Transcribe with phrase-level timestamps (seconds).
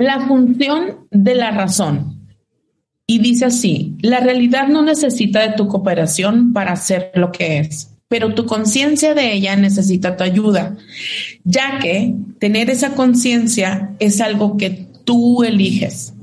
[0.00, 2.26] La función de la razón.
[3.06, 7.90] Y dice así, la realidad no necesita de tu cooperación para ser lo que es,
[8.08, 10.74] pero tu conciencia de ella necesita tu ayuda,
[11.44, 16.14] ya que tener esa conciencia es algo que tú eliges.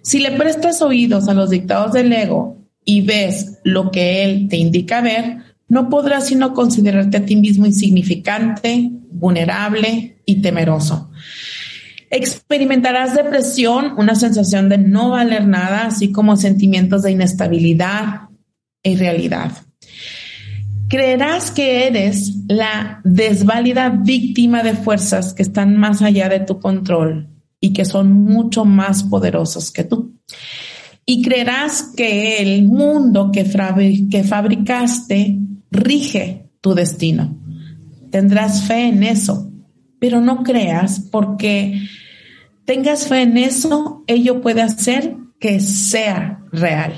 [0.00, 4.56] Si le prestas oídos a los dictados del ego y ves lo que él te
[4.56, 5.36] indica ver,
[5.68, 11.10] no podrás sino considerarte a ti mismo insignificante, vulnerable y temeroso.
[12.10, 18.28] Experimentarás depresión, una sensación de no valer nada, así como sentimientos de inestabilidad
[18.82, 19.52] e irrealidad.
[20.88, 27.28] Creerás que eres la desválida víctima de fuerzas que están más allá de tu control
[27.60, 30.14] y que son mucho más poderosos que tú.
[31.04, 35.38] Y creerás que el mundo que fabricaste
[35.70, 37.38] rige tu destino.
[38.10, 39.50] Tendrás fe en eso,
[39.98, 41.82] pero no creas porque
[42.68, 46.92] tengas fe en eso, ello puede hacer que sea real.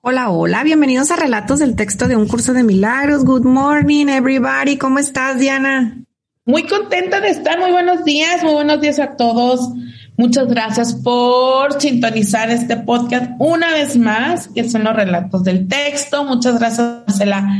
[0.00, 3.24] Hola, hola, bienvenidos a Relatos del Texto de un curso de milagros.
[3.24, 4.78] Good morning, everybody.
[4.78, 6.04] ¿Cómo estás, Diana?
[6.44, 7.58] Muy contenta de estar.
[7.58, 9.72] Muy buenos días, muy buenos días a todos.
[10.16, 16.22] Muchas gracias por sintonizar este podcast una vez más, que son los relatos del texto.
[16.22, 17.58] Muchas gracias, Marcela,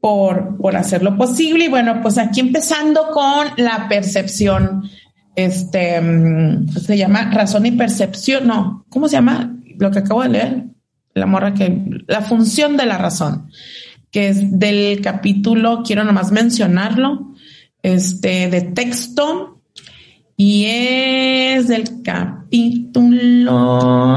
[0.00, 1.66] por, por hacerlo posible.
[1.66, 4.88] Y bueno, pues aquí empezando con la percepción.
[5.36, 8.46] Este mm, se llama razón y percepción.
[8.46, 9.56] No, ¿cómo se llama?
[9.78, 10.64] Lo que acabo de leer.
[11.14, 13.50] La morra que la función de la razón,
[14.12, 17.34] que es del capítulo, quiero nomás mencionarlo,
[17.82, 19.60] este de texto
[20.36, 23.02] y es del capítulo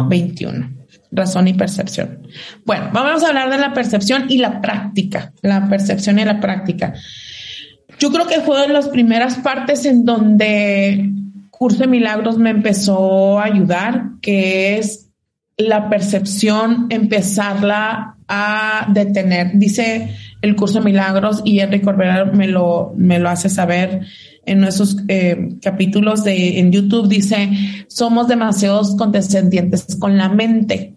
[0.08, 0.73] 21
[1.14, 2.28] razón y percepción.
[2.66, 6.94] Bueno, vamos a hablar de la percepción y la práctica, la percepción y la práctica.
[8.00, 11.10] Yo creo que fue de las primeras partes en donde
[11.52, 15.10] Curso de Milagros me empezó a ayudar, que es
[15.58, 19.52] la percepción, empezarla a detener.
[19.54, 24.02] Dice el Curso de Milagros y Enrique Corbera me lo, me lo hace saber
[24.46, 27.50] en nuestros eh, capítulos de en YouTube, dice,
[27.88, 30.96] somos demasiados condescendientes con la mente.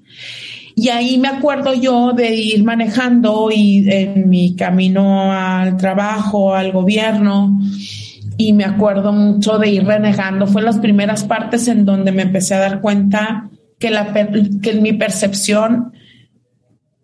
[0.78, 6.70] Y ahí me acuerdo yo de ir manejando y en mi camino al trabajo, al
[6.70, 7.59] gobierno,
[8.37, 10.47] y me acuerdo mucho de ir renegando.
[10.47, 13.48] Fue las primeras partes en donde me empecé a dar cuenta
[13.78, 15.94] que, la, que mi percepción,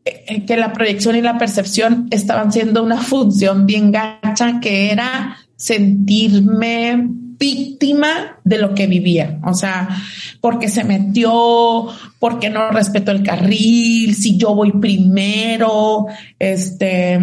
[0.05, 5.39] eh, que la proyección y la percepción estaban siendo una función bien gacha, que era
[5.57, 7.09] sentirme
[7.43, 9.41] víctima de lo que vivía.
[9.45, 9.89] O sea,
[10.41, 11.89] porque se metió,
[12.21, 16.07] porque no respetó el carril, si yo voy primero,
[16.39, 17.19] este,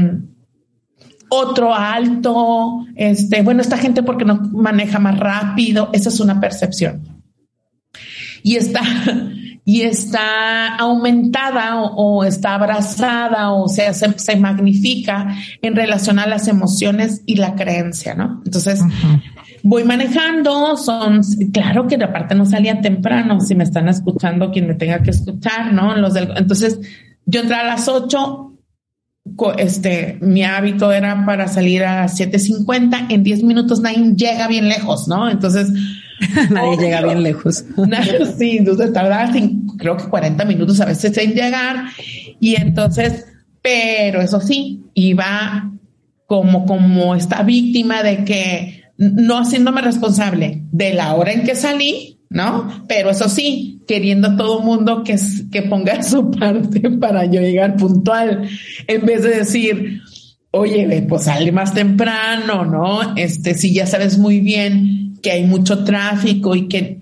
[1.29, 7.23] otro alto, este, bueno, esta gente porque no maneja más rápido, esa es una percepción.
[8.43, 8.81] Y está,
[9.71, 17.21] y está aumentada o, está abrazada o sea, se, magnifica en relación a las emociones
[17.27, 18.41] y la creencia, ¿no?
[18.43, 18.81] Entonces,
[19.61, 21.21] voy manejando, son,
[21.53, 25.11] claro que la parte no salía temprano, si me están escuchando, quien me tenga que
[25.11, 25.95] escuchar, ¿no?
[25.95, 26.79] Los del, entonces,
[27.27, 28.51] yo entré a las 8,
[29.59, 34.67] este, mi hábito era para salir a las 7.50, en 10 minutos nadie llega bien
[34.67, 35.29] lejos, ¿no?
[35.29, 35.71] Entonces...
[36.49, 37.65] nadie llega bien lejos.
[38.37, 39.31] sí, entonces tardaba
[39.77, 41.85] creo que 40 minutos a veces en llegar
[42.39, 43.25] y entonces,
[43.61, 45.71] pero eso sí, iba
[46.25, 52.19] como, como esta víctima de que no haciéndome responsable de la hora en que salí,
[52.29, 52.85] ¿no?
[52.87, 55.15] Pero eso sí, queriendo a todo mundo que,
[55.51, 58.47] que ponga su parte para yo llegar puntual,
[58.87, 60.01] en vez de decir,
[60.51, 63.15] oye, pues sale más temprano, ¿no?
[63.15, 67.01] Este, si ya sabes muy bien que hay mucho tráfico y que,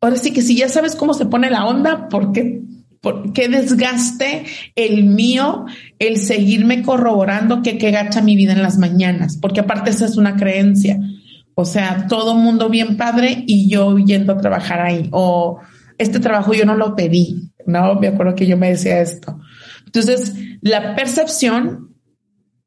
[0.00, 2.64] ahora sí que si ya sabes cómo se pone la onda, ¿por qué
[3.04, 5.66] ¿Por qué desgaste el mío
[5.98, 9.36] el seguirme corroborando que qué gacha mi vida en las mañanas?
[9.36, 10.98] Porque aparte esa es una creencia.
[11.54, 15.10] O sea, todo mundo bien padre y yo yendo a trabajar ahí.
[15.12, 15.60] O
[15.98, 17.96] este trabajo yo no lo pedí, ¿no?
[17.96, 19.38] Me acuerdo que yo me decía esto.
[19.84, 21.94] Entonces, la percepción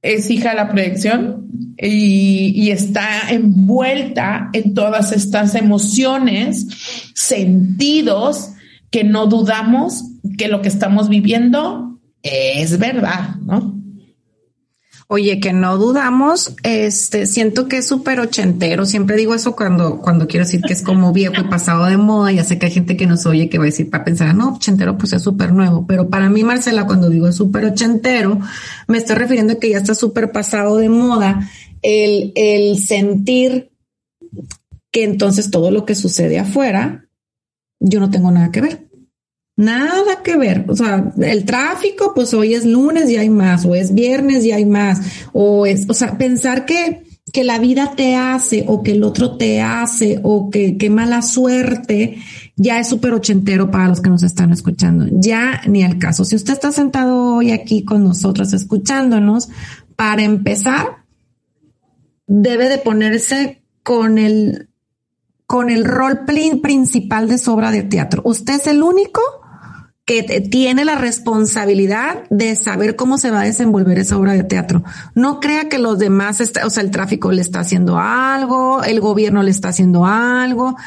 [0.03, 1.46] es hija de la proyección
[1.77, 6.67] y, está envuelta en todas estas emociones,
[7.13, 8.51] sentidos
[8.89, 10.03] que no dudamos
[10.37, 13.76] que lo que estamos viviendo es verdad, ¿no?
[15.09, 18.85] Oye, que no dudamos, este, siento que es súper ochentero.
[18.85, 22.33] Siempre digo eso cuando, cuando quiero decir que es como viejo y pasado de moda.
[22.33, 24.55] Ya sé que hay gente que nos oye que va a decir para pensar, no,
[24.55, 25.85] ochentero pues es súper nuevo.
[25.87, 28.39] Pero para mí, Marcela, cuando digo súper ochentero,
[28.87, 31.49] me estoy refiriendo a que ya está súper pasado de moda
[31.81, 33.71] el, el sentir
[34.91, 37.07] que entonces todo lo que sucede afuera,
[37.79, 38.86] yo no tengo nada que ver.
[39.57, 40.65] Nada que ver.
[40.67, 44.51] O sea, el tráfico, pues hoy es lunes y hay más, o es viernes y
[44.51, 45.01] hay más,
[45.33, 49.35] o es, o sea, pensar que, que la vida te hace o que el otro
[49.35, 52.19] te hace o que qué mala suerte,
[52.55, 55.07] ya es súper ochentero para los que nos están escuchando.
[55.11, 56.23] Ya ni el caso.
[56.23, 59.49] Si usted está sentado hoy aquí con nosotros escuchándonos,
[59.95, 61.03] para empezar,
[62.27, 64.69] debe de ponerse con el,
[65.47, 68.21] con el rol principal de su obra de teatro.
[68.23, 69.21] Usted es el único
[70.07, 74.85] que tiene la responsabilidad de saber cómo se va a desenvolver esa obra de teatro.
[75.15, 79.43] No crea que los demás, o sea, el tráfico le está haciendo algo, el gobierno
[79.43, 80.77] le está haciendo algo.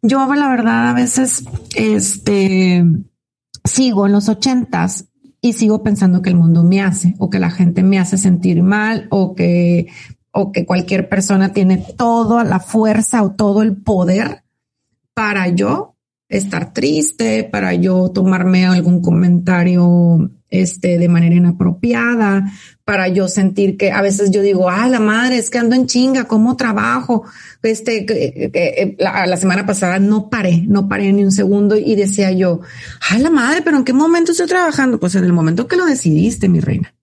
[0.00, 1.44] Yo, la verdad, a veces,
[1.76, 2.82] este,
[3.64, 5.04] sigo en los ochentas
[5.42, 8.62] y sigo pensando que el mundo me hace o que la gente me hace sentir
[8.62, 9.88] mal o que,
[10.32, 14.42] o que cualquier persona tiene toda la fuerza o todo el poder
[15.12, 15.96] para yo
[16.30, 22.50] estar triste, para yo tomarme algún comentario este, de manera inapropiada,
[22.84, 25.86] para yo sentir que a veces yo digo, ah, la madre, es que ando en
[25.86, 27.24] chinga, ¿cómo trabajo?
[27.62, 32.30] Este, que, la, la, semana pasada no paré, no paré ni un segundo y decía
[32.32, 32.60] yo,
[33.10, 34.98] ah, la madre, pero ¿en qué momento estoy trabajando?
[34.98, 36.94] Pues en el momento que lo decidiste, mi reina.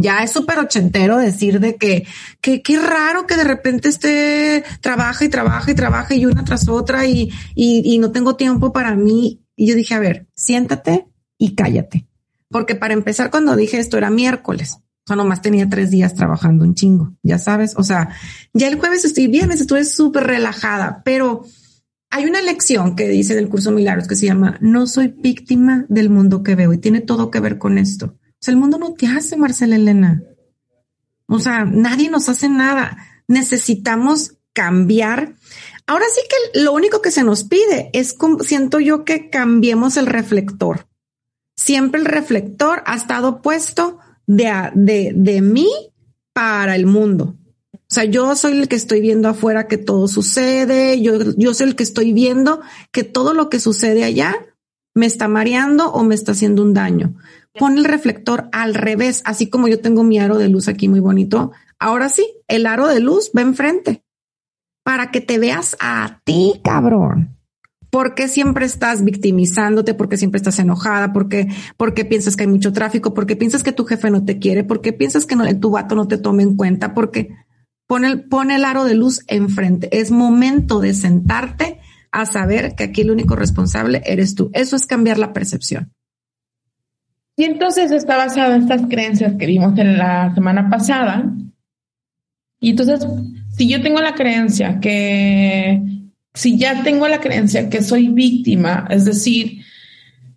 [0.00, 2.06] Ya es súper ochentero decir de que,
[2.40, 6.68] que qué raro que de repente esté trabaja y trabaja y trabaja y una tras
[6.68, 9.42] otra y, y, y no tengo tiempo para mí.
[9.56, 12.06] Y yo dije, a ver, siéntate y cállate.
[12.48, 14.76] Porque para empezar, cuando dije esto era miércoles.
[14.76, 17.74] O sea, nomás tenía tres días trabajando un chingo, ya sabes.
[17.76, 18.10] O sea,
[18.52, 21.44] ya el jueves estoy viernes, estuve súper relajada, pero
[22.10, 26.08] hay una lección que dice del curso Milagros que se llama No soy víctima del
[26.08, 28.16] mundo que veo y tiene todo que ver con esto.
[28.40, 30.22] O sea, el mundo no te hace, Marcela Elena.
[31.26, 32.96] O sea, nadie nos hace nada.
[33.26, 35.34] Necesitamos cambiar.
[35.86, 40.06] Ahora sí que lo único que se nos pide es, siento yo que cambiemos el
[40.06, 40.86] reflector.
[41.56, 45.68] Siempre el reflector ha estado puesto de, de, de mí
[46.32, 47.36] para el mundo.
[47.72, 51.68] O sea, yo soy el que estoy viendo afuera que todo sucede, yo, yo soy
[51.68, 52.60] el que estoy viendo
[52.92, 54.36] que todo lo que sucede allá
[54.94, 57.14] me está mareando o me está haciendo un daño
[57.58, 61.00] pon el reflector al revés, así como yo tengo mi aro de luz aquí muy
[61.00, 61.52] bonito.
[61.78, 64.04] Ahora sí, el aro de luz va enfrente
[64.82, 67.36] para que te veas a ti, cabrón.
[67.90, 69.94] ¿Por qué siempre estás victimizándote?
[69.94, 71.12] ¿Por qué siempre estás enojada?
[71.12, 73.14] ¿Por qué, porque piensas que hay mucho tráfico?
[73.14, 74.64] ¿Por qué piensas que tu jefe no te quiere?
[74.64, 76.94] ¿Por qué piensas que no, tu vato no te tome en cuenta?
[76.94, 77.34] Porque
[77.86, 79.88] pon el, pon el aro de luz enfrente.
[79.98, 81.80] Es momento de sentarte
[82.10, 84.50] a saber que aquí el único responsable eres tú.
[84.52, 85.92] Eso es cambiar la percepción.
[87.36, 91.32] Y entonces está basado en estas creencias que vimos en la semana pasada.
[92.60, 93.06] Y entonces,
[93.56, 95.80] si yo tengo la creencia que,
[96.34, 99.62] si ya tengo la creencia que soy víctima, es decir,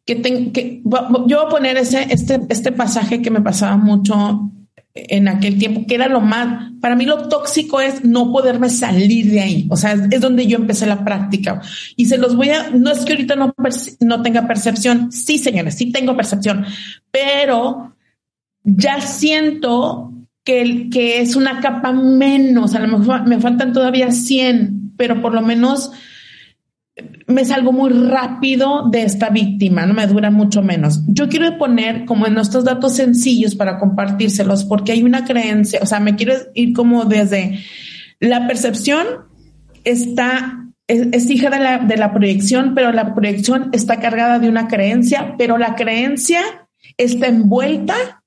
[0.06, 4.51] que, tengo que yo voy a poner ese, este, este pasaje que me pasaba mucho
[4.94, 9.32] en aquel tiempo, que era lo más, para mí lo tóxico es no poderme salir
[9.32, 9.68] de ahí.
[9.70, 11.62] O sea, es, donde yo empecé la práctica.
[11.96, 13.54] Y se los voy a, no es que ahorita no,
[14.02, 15.12] no tenga percepción.
[15.12, 16.66] Sí, señores, sí tengo percepción,
[17.10, 17.96] pero
[18.64, 22.76] ya siento que, que es una capa menos.
[22.76, 25.92] A lo mejor me faltan todavía 100, pero por lo menos
[27.27, 31.01] me salgo muy rápido de esta víctima, no me dura mucho menos.
[31.08, 35.86] Yo quiero poner como en estos datos sencillos para compartírselos, porque hay una creencia, o
[35.86, 37.60] sea, me quiero ir como desde
[38.20, 39.05] La percepción
[39.84, 44.67] está, es, hija de la, de la proyección, pero la proyección está cargada de una
[44.67, 46.41] creencia, pero la creencia
[46.98, 48.24] está envuelta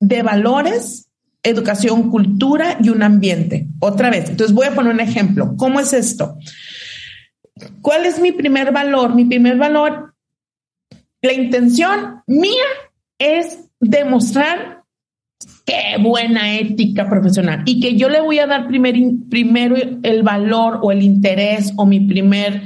[0.00, 1.08] de valores,
[1.42, 3.68] educación, cultura y un ambiente.
[3.80, 5.54] Otra vez, entonces voy a poner un ejemplo.
[5.56, 6.36] ¿Cómo es esto?
[7.82, 9.14] ¿Cuál es mi primer valor?
[9.14, 10.14] Mi primer valor,
[11.22, 12.64] la intención mía
[13.18, 14.84] es demostrar
[15.64, 20.92] qué buena ética profesional y que yo le voy a dar primero el valor o
[20.92, 22.62] el interés o mi primer,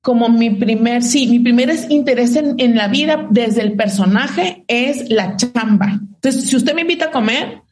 [0.00, 5.10] como mi primer, sí, mi primer interés en, en la vida desde el personaje es
[5.10, 6.00] la chamba.
[6.14, 7.62] Entonces, si usted me invita a comer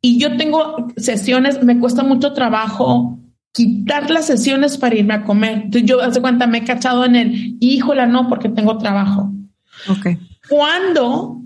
[0.00, 3.18] y yo tengo sesiones, me cuesta mucho trabajo
[3.54, 5.52] quitar las sesiones para irme a comer.
[5.52, 9.32] Entonces yo hace cuenta me he cachado en el híjola, no, porque tengo trabajo.
[9.88, 10.18] Ok.
[10.48, 11.40] Cuando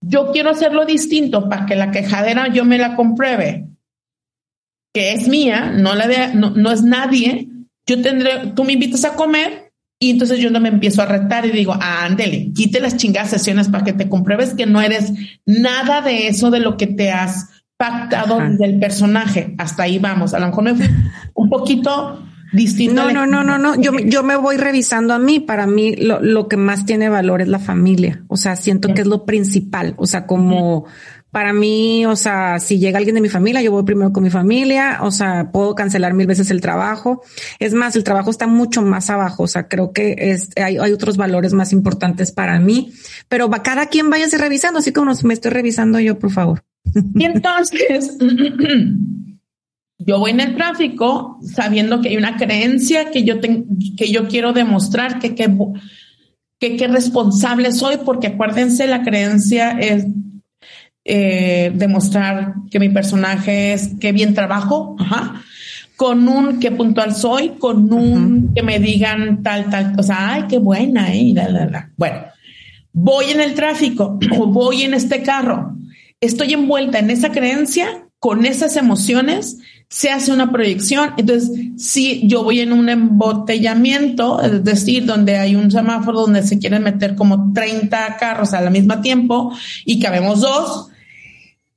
[0.00, 3.68] yo quiero hacerlo distinto para que la quejadera yo me la compruebe,
[4.92, 7.48] que es mía, no la de, no, es nadie.
[7.86, 11.46] Yo tendré, tú me invitas a comer y entonces yo no me empiezo a retar
[11.46, 15.12] y digo, ándele, quite las chingadas sesiones para que te compruebes que no eres
[15.44, 19.54] nada de eso de lo que te has pactado del personaje.
[19.58, 20.34] Hasta ahí vamos.
[20.34, 20.88] A lo mejor me fui
[21.34, 22.94] un poquito distinto.
[22.94, 23.80] No, no, no, no, no.
[23.80, 25.40] Yo, yo me voy revisando a mí.
[25.40, 28.24] Para mí lo, lo que más tiene valor es la familia.
[28.28, 29.94] O sea, siento que es lo principal.
[29.98, 30.86] O sea, como
[31.30, 34.30] para mí, o sea, si llega alguien de mi familia, yo voy primero con mi
[34.30, 35.00] familia.
[35.02, 37.22] O sea, puedo cancelar mil veces el trabajo.
[37.58, 39.42] Es más, el trabajo está mucho más abajo.
[39.42, 42.92] O sea, creo que es, hay, hay otros valores más importantes para mí.
[43.28, 46.64] Pero va, cada quien váyase revisando, así como me estoy revisando yo, por favor.
[47.14, 48.16] Y entonces
[49.98, 54.52] yo voy en el tráfico sabiendo que hay una creencia que yo, que yo quiero
[54.52, 60.06] demostrar que, que, que, responsable soy, porque acuérdense, la creencia es
[61.04, 64.96] eh, demostrar que mi personaje es que bien trabajo,
[65.96, 70.44] con un que puntual soy, con un que me digan tal, tal, o sea, ay,
[70.48, 71.32] qué buena, eh,
[71.96, 72.18] Bueno,
[72.92, 75.75] voy en el tráfico o voy en este carro,
[76.20, 79.58] estoy envuelta en esa creencia, con esas emociones,
[79.88, 81.10] se hace una proyección.
[81.16, 86.58] Entonces, si yo voy en un embotellamiento, es decir, donde hay un semáforo donde se
[86.58, 89.52] quieren meter como 30 carros al mismo tiempo
[89.84, 90.88] y cabemos dos,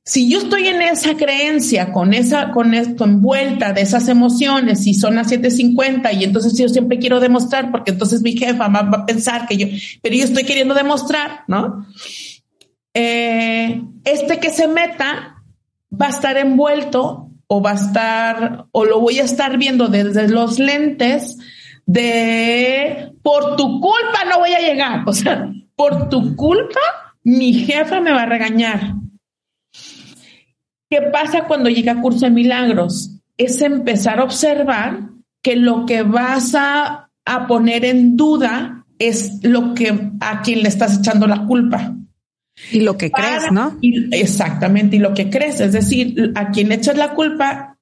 [0.09, 4.95] si yo estoy en esa creencia, con esa, con esto envuelta de esas emociones, y
[4.95, 9.05] son las 7:50, y entonces yo siempre quiero demostrar, porque entonces mi jefa va, a
[9.05, 9.67] pensar que yo,
[10.01, 11.85] pero yo estoy queriendo demostrar, ¿no?
[12.93, 15.43] Eh, este que se meta
[15.91, 20.27] va a estar envuelto o va a estar, o lo voy a estar viendo desde
[20.27, 21.37] los lentes
[21.85, 26.79] de, por tu culpa no voy a llegar, o sea, por tu culpa
[27.23, 28.93] mi jefa me va a regañar.
[30.89, 33.11] ¿Qué pasa cuando llega a curso de milagros?
[33.37, 35.09] Es empezar a observar
[35.41, 40.69] que lo que vas a, a poner en duda es lo que a quien le
[40.69, 41.95] estás echando la culpa.
[42.71, 43.77] Y lo que crees, ¿no?
[44.11, 47.77] exactamente, y lo que crees, es decir, a quien le echas la culpa,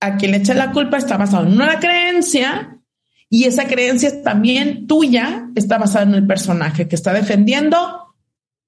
[0.00, 2.80] a quien le echas la culpa está basado en una creencia
[3.28, 8.14] y esa creencia también tuya está basada en el personaje que está defendiendo.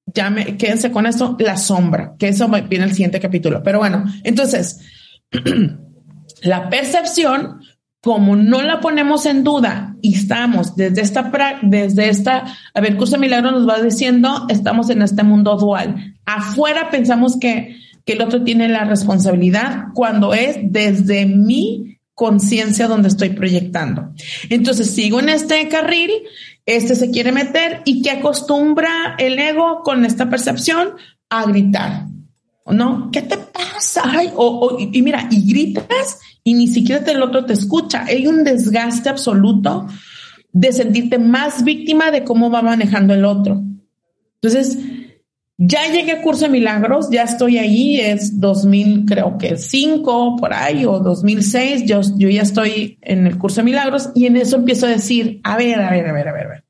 [0.07, 3.63] Ya me, quédense con eso, la sombra, que eso viene en el siguiente capítulo.
[3.63, 4.81] Pero bueno, entonces,
[6.43, 7.61] la percepción
[8.05, 11.31] como no la ponemos en duda y estamos desde esta,
[11.63, 12.45] desde esta,
[12.75, 16.15] a ver, Curso Milagro nos va diciendo, estamos en este mundo dual.
[16.27, 23.09] Afuera pensamos que, que el otro tiene la responsabilidad cuando es desde mi conciencia donde
[23.09, 24.13] estoy proyectando.
[24.51, 26.11] Entonces sigo en este carril,
[26.67, 30.91] este se quiere meter y que acostumbra el ego con esta percepción
[31.31, 32.05] a gritar.
[32.67, 33.11] ¿No?
[33.13, 34.03] ¿Qué te pasa?
[34.37, 38.05] o, y mira, y gritas y ni siquiera el otro te escucha.
[38.05, 39.87] Hay un desgaste absoluto
[40.53, 43.63] de sentirte más víctima de cómo va manejando el otro.
[44.41, 44.79] Entonces,
[45.57, 50.53] ya llegué a curso de milagros, ya estoy ahí, es 2000, creo que 5 por
[50.53, 54.57] ahí o 2006, yo, yo ya estoy en el curso de milagros y en eso
[54.57, 56.65] empiezo a decir, a ver, a ver, a ver, a ver, a ver.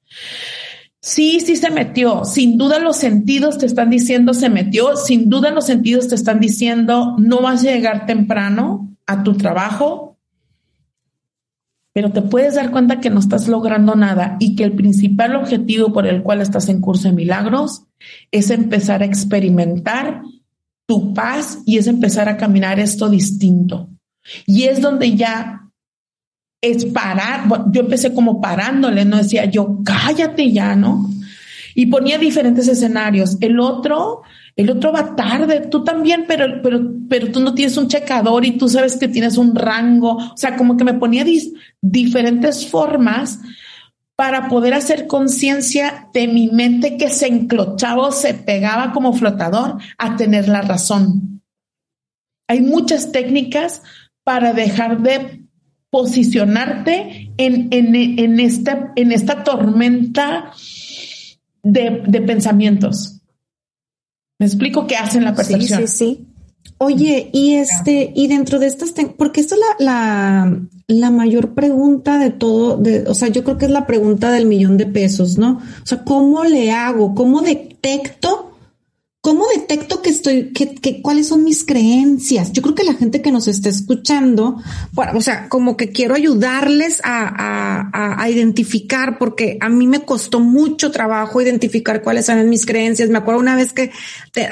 [1.04, 2.24] Sí, sí se metió.
[2.24, 4.96] Sin duda los sentidos te están diciendo se metió.
[4.96, 10.16] Sin duda los sentidos te están diciendo no vas a llegar temprano a tu trabajo,
[11.92, 15.92] pero te puedes dar cuenta que no estás logrando nada y que el principal objetivo
[15.92, 17.84] por el cual estás en curso de milagros
[18.30, 20.22] es empezar a experimentar
[20.86, 23.90] tu paz y es empezar a caminar esto distinto.
[24.46, 25.63] Y es donde ya
[26.70, 27.46] es parar.
[27.70, 31.10] yo empecé como parándole, no decía yo, cállate ya, ¿no?
[31.74, 33.36] Y ponía diferentes escenarios.
[33.40, 34.22] El otro
[34.56, 38.52] el otro va tarde, tú también, pero, pero, pero tú no tienes un checador y
[38.52, 40.16] tú sabes que tienes un rango.
[40.16, 41.24] O sea, como que me ponía
[41.80, 43.40] diferentes formas
[44.14, 49.78] para poder hacer conciencia de mi mente que se enclochaba o se pegaba como flotador
[49.98, 51.42] a tener la razón.
[52.46, 53.82] Hay muchas técnicas
[54.22, 55.43] para dejar de
[55.94, 60.50] posicionarte en, en, esta, en esta tormenta
[61.62, 63.20] de, de pensamientos.
[64.40, 65.82] Me explico qué hacen la percepción.
[65.82, 66.26] Sí, sí, sí.
[66.78, 72.18] Oye, y este, y dentro de estas, porque esto es la, la, la, mayor pregunta
[72.18, 75.38] de todo, de, o sea, yo creo que es la pregunta del millón de pesos,
[75.38, 75.60] ¿no?
[75.80, 77.14] O sea, ¿cómo le hago?
[77.14, 78.53] ¿Cómo detecto
[79.24, 82.52] ¿Cómo detecto que estoy, que, cuáles son mis creencias?
[82.52, 84.58] Yo creo que la gente que nos está escuchando,
[84.94, 91.40] o sea, como que quiero ayudarles a, identificar, porque a mí me costó mucho trabajo
[91.40, 93.08] identificar cuáles eran mis creencias.
[93.08, 93.90] Me acuerdo una vez que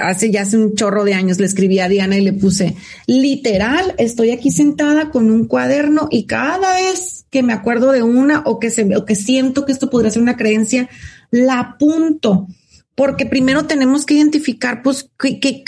[0.02, 2.74] hace ya hace un chorro de años le escribí a Diana y le puse
[3.06, 8.40] literal, estoy aquí sentada con un cuaderno y cada vez que me acuerdo de una
[8.46, 10.88] o que se, o que siento que esto podría ser una creencia,
[11.30, 12.46] la apunto
[12.94, 15.64] porque primero tenemos que identificar, pues, qué,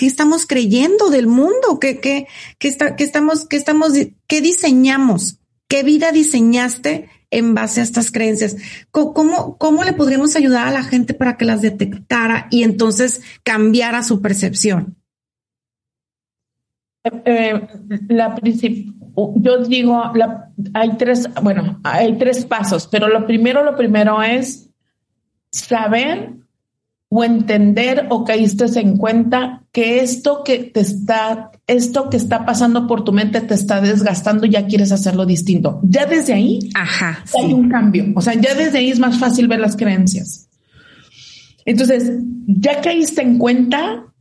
[0.00, 2.26] estamos creyendo del mundo, qué,
[2.60, 3.92] está, qué estamos, qué estamos,
[4.26, 8.56] qué diseñamos, qué vida diseñaste en base a estas creencias.
[8.90, 14.02] ¿Cómo, cómo le podríamos ayudar a la gente para que las detectara y entonces cambiara
[14.02, 14.96] su percepción?
[17.04, 17.68] Eh, eh
[18.08, 18.34] la
[19.36, 24.68] yo digo, la, hay tres, bueno, hay tres pasos, pero lo primero, lo primero es
[25.50, 26.34] saber
[27.08, 32.86] o entender o caíste en cuenta que esto que te está, esto que está pasando
[32.86, 35.80] por tu mente te está desgastando, ya quieres hacerlo distinto.
[35.84, 38.06] Ya desde ahí Ajá, hay un cambio.
[38.16, 40.48] O sea, ya desde ahí es más fácil ver las creencias.
[41.64, 42.10] Entonces,
[42.46, 44.12] ya caíste en cuenta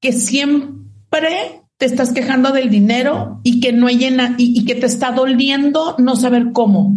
[0.00, 4.86] que siempre te estás quejando del dinero y que no hay llena y que te
[4.86, 6.94] está doliendo no saber cómo.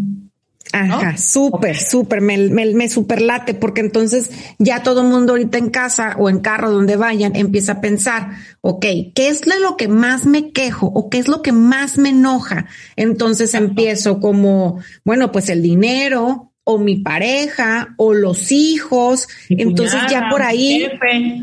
[0.75, 5.69] Ajá, súper, súper, me, me, me superlate, porque entonces ya todo el mundo ahorita en
[5.69, 10.25] casa o en carro, donde vayan, empieza a pensar, ok, ¿qué es lo que más
[10.25, 12.65] me quejo o qué es lo que más me enoja?
[12.95, 19.27] Entonces empiezo como, bueno, pues el dinero, o mi pareja o los hijos.
[19.49, 20.87] Entonces ya por ahí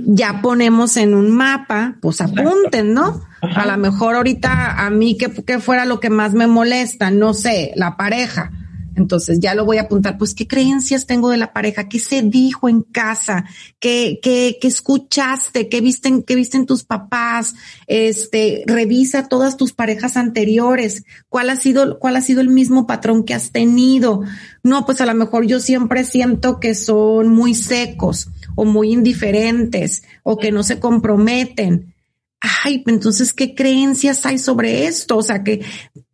[0.07, 3.23] ya ponemos en un mapa, pues apunten, ¿no?
[3.43, 7.33] A lo mejor ahorita a mí que, que fuera lo que más me molesta, no
[7.33, 8.51] sé, la pareja
[8.97, 12.23] entonces ya lo voy a apuntar, pues qué creencias tengo de la pareja, qué se
[12.23, 13.45] dijo en casa,
[13.79, 17.55] qué, qué, qué escuchaste, qué viste, qué visten tus papás,
[17.87, 23.25] este, revisa todas tus parejas anteriores, cuál ha sido, cuál ha sido el mismo patrón
[23.25, 24.23] que has tenido.
[24.63, 30.03] No, pues a lo mejor yo siempre siento que son muy secos o muy indiferentes
[30.23, 31.95] o que no se comprometen.
[32.41, 35.19] Ay, entonces, ¿qué creencias hay sobre esto?
[35.19, 35.65] O sea, que,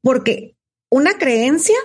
[0.03, 0.57] porque
[0.91, 1.77] una creencia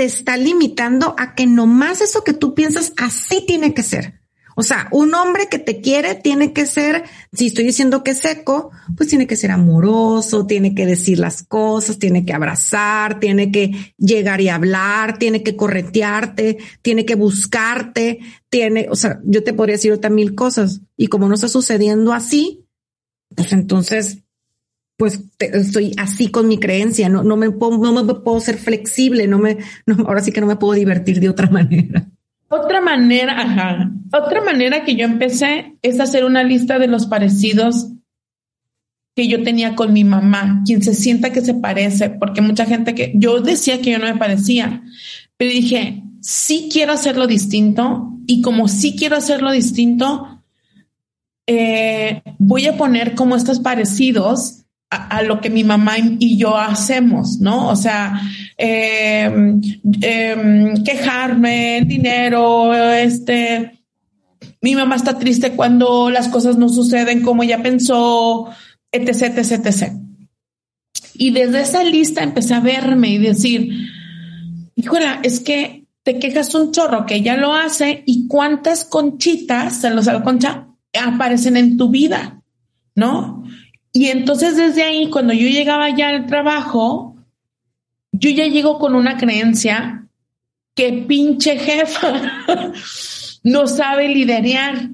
[0.00, 4.22] te está limitando a que nomás eso que tú piensas así tiene que ser.
[4.56, 8.70] O sea, un hombre que te quiere tiene que ser, si estoy diciendo que seco,
[8.96, 13.94] pues tiene que ser amoroso, tiene que decir las cosas, tiene que abrazar, tiene que
[13.98, 19.74] llegar y hablar, tiene que corretearte, tiene que buscarte, tiene, o sea, yo te podría
[19.74, 20.80] decir otra mil cosas.
[20.96, 22.64] Y como no está sucediendo así,
[23.36, 24.22] pues entonces
[25.00, 29.26] pues estoy así con mi creencia, no, no, me puedo, no me puedo ser flexible,
[29.26, 29.56] no me,
[30.04, 32.06] ahora sí que no me puedo divertir de otra manera.
[32.48, 37.88] Otra manera, ajá, otra manera que yo empecé es hacer una lista de los parecidos
[39.16, 42.94] que yo tenía con mi mamá, quien se sienta que se parece, porque mucha gente
[42.94, 44.82] que yo decía que yo no me parecía,
[45.38, 50.42] pero dije, sí quiero hacerlo distinto y como sí quiero hacerlo distinto,
[51.46, 54.60] eh, voy a poner como estos parecidos
[54.90, 57.68] a, lo que mi mamá y yo hacemos, ¿no?
[57.68, 58.20] O sea,
[58.58, 59.30] eh,
[60.84, 63.78] quejarme, dinero, este,
[64.60, 68.50] mi mamá está triste cuando las cosas no suceden como ella pensó,
[68.90, 69.92] etc, etc, etc.
[71.14, 73.70] Y desde esa lista empecé a verme y decir,
[74.74, 79.90] híjole, es que te quejas un chorro que ella lo hace y cuántas conchitas, se
[79.90, 80.66] los concha,
[81.00, 82.42] aparecen en tu vida,
[82.96, 83.39] ¿no?
[83.92, 87.16] Y entonces desde ahí, cuando yo llegaba ya al trabajo,
[88.12, 90.06] yo ya llego con una creencia
[90.74, 92.44] que pinche jefa
[93.42, 94.90] no sabe liderar.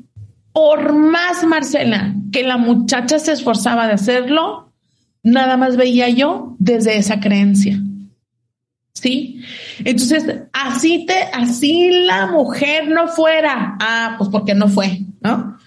[0.52, 4.72] Por más, Marcela, que la muchacha se esforzaba de hacerlo,
[5.22, 7.78] nada más veía yo desde esa creencia.
[8.94, 9.42] ¿Sí?
[9.84, 13.76] Entonces, así te, así la mujer no fuera.
[13.78, 15.58] Ah, pues porque no fue, ¿no?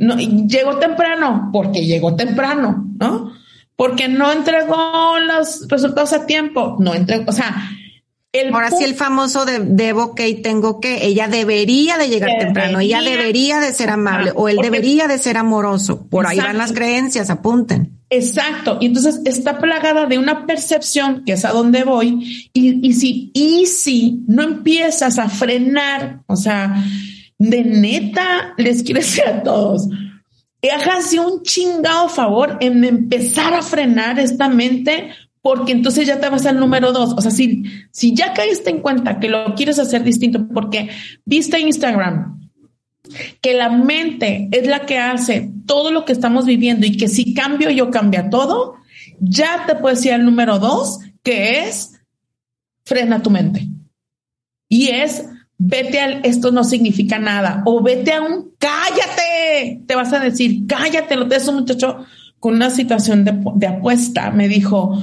[0.00, 3.32] No, llegó temprano porque llegó temprano, ¿no?
[3.76, 7.70] Porque no entregó los resultados a tiempo, no entregó, o sea,
[8.52, 12.78] Ahora sí el famoso de debo que y tengo que, ella debería de llegar temprano,
[12.78, 16.06] ella debería de ser amable o él debería de ser amoroso.
[16.06, 17.98] Por ahí van las creencias, apunten.
[18.08, 18.78] Exacto.
[18.80, 22.50] Y entonces está plagada de una percepción que es a donde voy.
[22.52, 26.84] Y, y si, y si no empiezas a frenar, o sea,
[27.40, 29.88] de neta, les quiero decir a todos,
[30.70, 36.44] háganse un chingado favor en empezar a frenar esta mente porque entonces ya te vas
[36.44, 37.14] al número dos.
[37.16, 40.90] O sea, si, si ya caíste en cuenta que lo quieres hacer distinto porque
[41.24, 42.50] viste Instagram,
[43.40, 47.32] que la mente es la que hace todo lo que estamos viviendo y que si
[47.32, 48.74] cambio yo cambia todo,
[49.18, 52.02] ya te puedes ir al número dos, que es
[52.84, 53.66] frena tu mente.
[54.68, 55.24] Y es
[55.62, 59.82] vete al esto no significa nada o vete a un cállate.
[59.86, 61.16] Te vas a decir cállate.
[61.16, 62.06] Lo de un muchacho
[62.40, 65.00] con una situación de, de apuesta me dijo,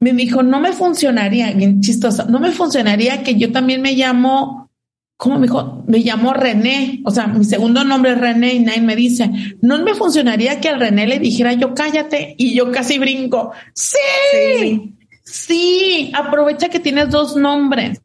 [0.00, 4.70] me dijo, no me funcionaría, bien chistoso, no me funcionaría que yo también me llamo,
[5.18, 5.84] ¿cómo me dijo?
[5.86, 9.82] Me llamo René, o sea, mi segundo nombre es René y Nain me dice, no
[9.82, 13.52] me funcionaría que al René le dijera yo cállate y yo casi brinco.
[13.74, 18.00] Sí, sí, aprovecha que tienes dos nombres.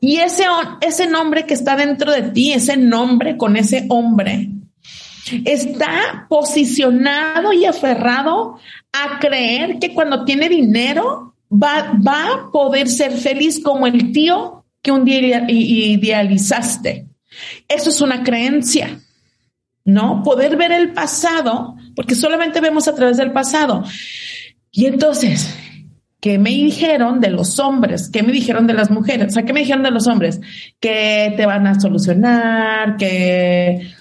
[0.00, 0.44] Y ese,
[0.80, 4.50] ese nombre que está dentro de ti, ese nombre con ese hombre,
[5.44, 8.58] está posicionado y aferrado
[8.92, 14.64] a creer que cuando tiene dinero va, va a poder ser feliz como el tío
[14.82, 17.06] que un día idealizaste.
[17.66, 19.00] Eso es una creencia,
[19.84, 20.22] ¿no?
[20.22, 23.84] Poder ver el pasado, porque solamente vemos a través del pasado.
[24.70, 25.56] Y entonces,
[26.24, 28.08] ¿qué me dijeron de los hombres?
[28.08, 29.26] ¿Qué me dijeron de las mujeres?
[29.26, 30.40] O sea, ¿qué me dijeron de los hombres?
[30.80, 33.92] Que te van a solucionar, que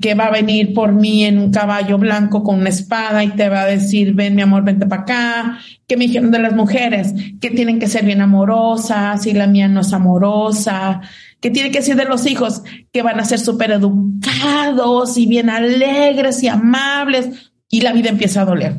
[0.00, 3.48] que va a venir por mí en un caballo blanco con una espada y te
[3.48, 7.12] va a decir, ven mi amor, vente para acá, que me dijeron de las mujeres,
[7.40, 11.00] que tienen que ser bien amorosas y la mía no es amorosa,
[11.40, 15.50] que tiene que ser de los hijos, que van a ser súper educados y bien
[15.50, 18.76] alegres y amables y la vida empieza a doler,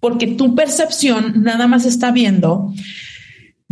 [0.00, 2.72] porque tu percepción nada más está viendo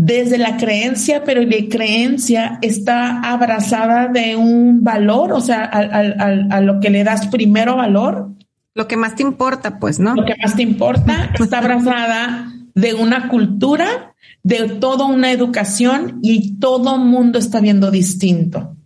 [0.03, 6.81] desde la creencia, pero la creencia está abrazada de un valor, o sea, a, lo
[6.81, 8.31] que le das primero valor.
[8.75, 10.15] Lo que más te importa, pues, ¿no?
[10.15, 16.59] Lo que más te importa está abrazada de una cultura, de toda una educación y
[16.59, 18.77] todo mundo está viendo distinto.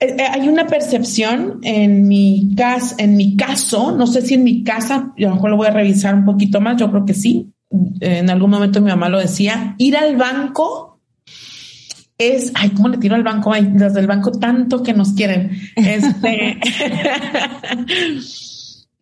[0.00, 4.44] Eh, eh, hay una percepción en mi, caso, en mi caso, no sé si en
[4.44, 7.14] mi casa, a lo mejor lo voy a revisar un poquito más, yo creo que
[7.14, 7.52] sí,
[8.00, 11.00] en algún momento mi mamá lo decía, ir al banco
[12.18, 13.52] es, ay, ¿cómo le tiro al banco?
[13.52, 15.52] Ay, los del banco tanto que nos quieren.
[15.76, 16.58] Este,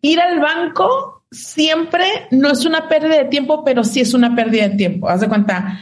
[0.01, 4.69] ir al banco siempre no es una pérdida de tiempo, pero sí es una pérdida
[4.69, 5.09] de tiempo.
[5.09, 5.79] Haz de cuenta,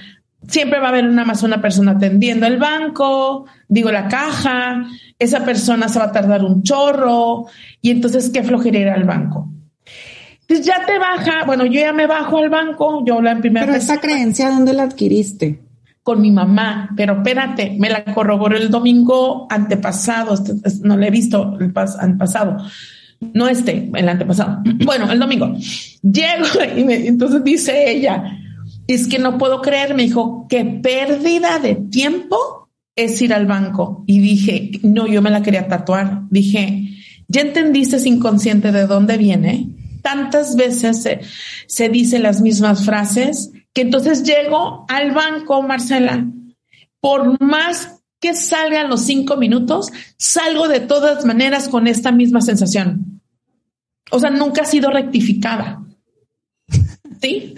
[0.47, 4.85] siempre va a haber una más una persona atendiendo el banco, digo la caja,
[5.17, 7.45] esa persona se va a tardar un chorro
[7.81, 9.49] y entonces qué flojera ir al banco.
[10.47, 13.65] Pues ya te baja, bueno, yo ya me bajo al banco, yo la en primera
[13.65, 15.61] Pero esa creencia, ¿dónde la adquiriste?
[16.03, 20.53] Con mi mamá, pero espérate, me la corroboró el domingo antepasado, este,
[20.83, 22.57] no la he visto el antepasado,
[23.33, 24.61] no este, el antepasado.
[24.85, 25.51] Bueno, el domingo.
[26.03, 26.45] Llego
[26.77, 28.37] y entonces dice ella,
[28.87, 34.03] es que no puedo creer, me dijo, qué pérdida de tiempo es ir al banco.
[34.07, 36.21] Y dije, no, yo me la quería tatuar.
[36.29, 36.89] Dije,
[37.27, 39.69] ¿ya entendiste inconsciente de dónde viene?
[40.05, 41.21] tantas veces se,
[41.65, 46.27] se dicen las mismas frases que entonces llego al banco, Marcela,
[46.99, 53.19] por más que salga los cinco minutos, salgo de todas maneras con esta misma sensación.
[54.11, 55.83] O sea, nunca ha sido rectificada.
[57.19, 57.55] ¿Sí?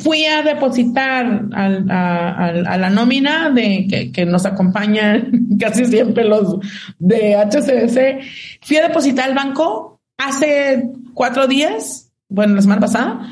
[0.00, 5.24] Fui a depositar a, la nómina de que, nos acompaña
[5.60, 6.58] casi siempre los
[6.98, 8.26] de HCS.
[8.62, 13.28] Fui a depositar al banco hace cuatro días, bueno, la semana pasada,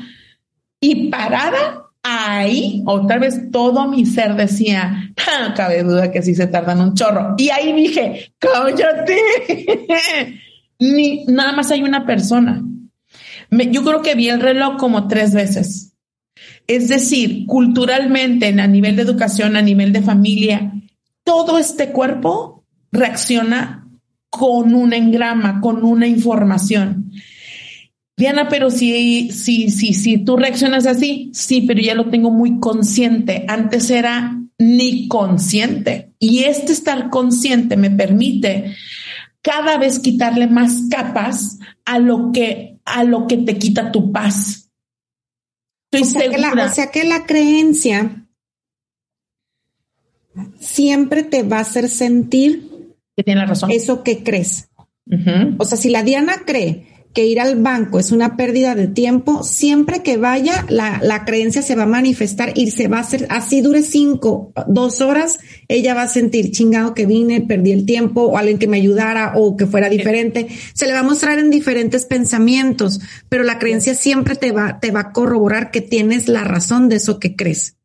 [0.79, 6.47] y parada ahí, otra vez todo mi ser decía, ah, cabe duda que sí se
[6.47, 7.35] tardan un chorro.
[7.37, 9.19] Y ahí dije, cállate.
[10.79, 12.63] Ni nada más hay una persona.
[13.51, 15.97] yo creo que vi el reloj como tres veces.
[16.69, 20.71] Es decir, culturalmente, a nivel de educación, a nivel de familia,
[21.23, 23.87] todo este cuerpo reacciona
[24.29, 27.11] con un engrama, con una información.
[28.15, 32.59] Diana, pero si, si, si, si tú reaccionas así, sí, pero ya lo tengo muy
[32.59, 33.45] consciente.
[33.47, 36.13] Antes era ni consciente.
[36.19, 38.75] Y este estar consciente me permite
[39.41, 44.68] cada vez quitarle más capas a lo que, a lo que te quita tu paz.
[45.91, 46.65] Estoy o sea segura.
[46.65, 48.27] o sea que la creencia
[50.59, 52.69] siempre te va a hacer sentir
[53.15, 53.71] que tiene la razón.
[53.71, 54.69] Eso que crees.
[55.57, 59.43] O sea, si la Diana cree que ir al banco es una pérdida de tiempo,
[59.43, 63.25] siempre que vaya, la, la, creencia se va a manifestar y se va a hacer,
[63.29, 68.21] así dure cinco, dos horas, ella va a sentir chingado que vine, perdí el tiempo,
[68.21, 70.47] o alguien que me ayudara o que fuera diferente.
[70.73, 74.91] Se le va a mostrar en diferentes pensamientos, pero la creencia siempre te va, te
[74.91, 77.75] va a corroborar que tienes la razón de eso que crees.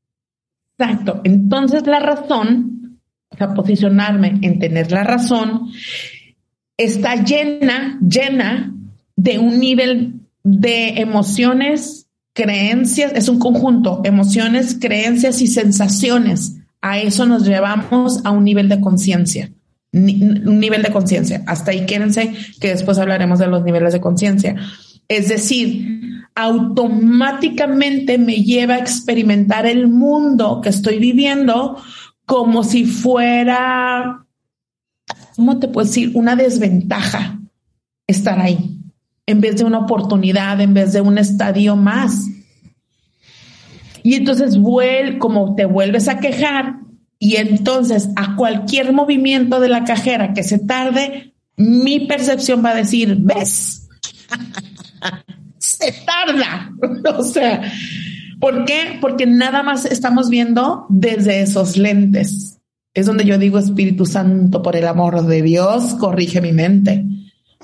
[0.78, 1.22] Exacto.
[1.24, 5.68] Entonces la razón, o sea, posicionarme en tener la razón,
[6.76, 8.73] está llena, llena
[9.16, 16.56] de un nivel de emociones, creencias, es un conjunto, emociones, creencias y sensaciones.
[16.80, 19.50] A eso nos llevamos a un nivel de conciencia,
[19.92, 21.42] un nivel de conciencia.
[21.46, 24.56] Hasta ahí quédense que después hablaremos de los niveles de conciencia.
[25.08, 26.00] Es decir,
[26.34, 31.80] automáticamente me lleva a experimentar el mundo que estoy viviendo
[32.26, 34.26] como si fuera,
[35.36, 36.10] ¿cómo te puedo decir?
[36.14, 37.40] Una desventaja
[38.06, 38.83] estar ahí
[39.26, 42.26] en vez de una oportunidad, en vez de un estadio más.
[44.02, 44.58] Y entonces,
[45.18, 46.76] como te vuelves a quejar,
[47.18, 52.74] y entonces a cualquier movimiento de la cajera que se tarde, mi percepción va a
[52.74, 53.88] decir, ves,
[55.58, 56.70] se tarda.
[57.16, 57.72] o sea,
[58.40, 58.98] ¿por qué?
[59.00, 62.58] Porque nada más estamos viendo desde esos lentes.
[62.92, 67.06] Es donde yo digo, Espíritu Santo, por el amor de Dios, corrige mi mente.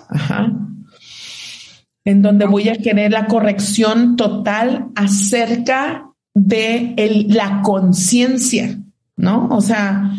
[0.08, 0.69] Ajá
[2.04, 6.94] en donde voy a querer la corrección total acerca de
[7.28, 8.78] la conciencia,
[9.16, 9.48] ¿no?
[9.50, 10.12] O sea,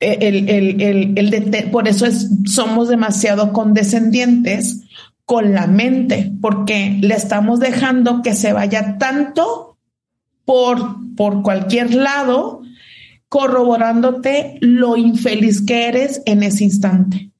[0.00, 0.48] el,
[0.80, 4.80] el, por eso es, somos demasiado condescendientes
[5.24, 9.78] con la mente, porque le estamos dejando que se vaya tanto
[10.44, 12.62] por, por cualquier lado,
[13.28, 17.31] corroborándote lo infeliz que eres en ese instante.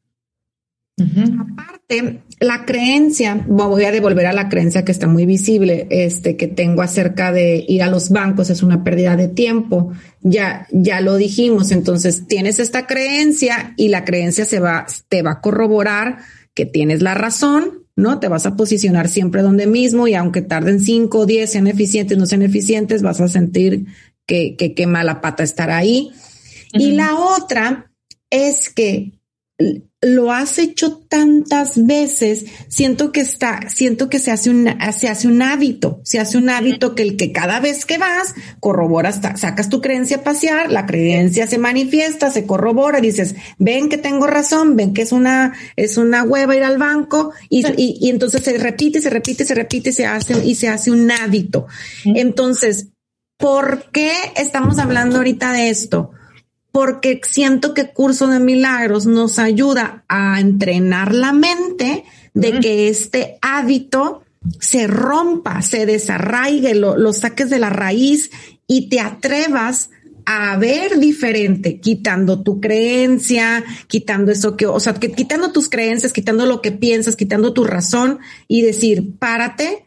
[0.99, 6.49] Aparte, la creencia, voy a devolver a la creencia que está muy visible, este que
[6.49, 9.93] tengo acerca de ir a los bancos es una pérdida de tiempo.
[10.21, 11.73] Ya, ya lo dijimos.
[11.73, 16.19] Entonces tienes esta creencia y la creencia se va, te va a corroborar
[16.55, 18.21] que tienes la razón, ¿no?
[18.21, 22.19] Te vas a posicionar siempre donde mismo y aunque tarden cinco o diez, sean eficientes,
[22.19, 23.87] no sean eficientes, vas a sentir
[24.27, 26.11] que, que qué mala pata estar ahí.
[26.75, 27.91] Y la otra
[28.31, 29.13] es que
[30.03, 35.29] lo has hecho tantas veces, siento que está, siento que se hace un, se hace
[35.29, 39.69] un hábito, se hace un hábito que el que cada vez que vas, corroboras, sacas
[39.69, 44.75] tu creencia a pasear, la creencia se manifiesta, se corrobora, dices, ven que tengo razón,
[44.75, 49.01] ven que es una, es una hueva ir al banco y, y, entonces se repite,
[49.01, 51.69] se repite, se repite, se hace y se hace un hábito.
[52.05, 52.89] Entonces,
[53.39, 56.11] ¿por qué estamos hablando ahorita de esto?
[56.73, 63.37] Porque siento que Curso de Milagros nos ayuda a entrenar la mente de que este
[63.43, 64.23] hábito
[64.59, 68.31] se rompa, se desarraigue, lo, saques de la raíz
[68.67, 69.91] y te atrevas
[70.25, 76.13] a ver diferente, quitando tu creencia, quitando eso que, o sea, que, quitando tus creencias,
[76.13, 79.85] quitando lo que piensas, quitando tu razón y decir, párate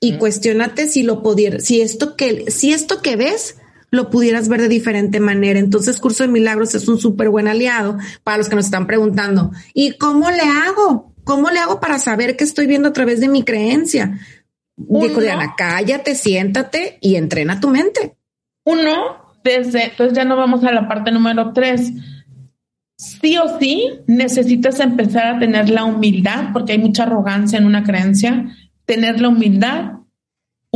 [0.00, 3.56] y cuestionate si lo pudiera, si esto que, si esto que ves
[3.90, 5.58] lo pudieras ver de diferente manera.
[5.58, 9.52] Entonces, Curso de Milagros es un súper buen aliado para los que nos están preguntando,
[9.74, 11.14] ¿y cómo le hago?
[11.24, 14.20] ¿Cómo le hago para saber que estoy viendo a través de mi creencia?
[14.76, 18.16] Dijo Diana, cállate, siéntate y entrena tu mente.
[18.64, 21.92] Uno, desde, entonces ya no vamos a la parte número tres.
[22.96, 27.82] Sí o sí necesitas empezar a tener la humildad, porque hay mucha arrogancia en una
[27.82, 29.95] creencia, tener la humildad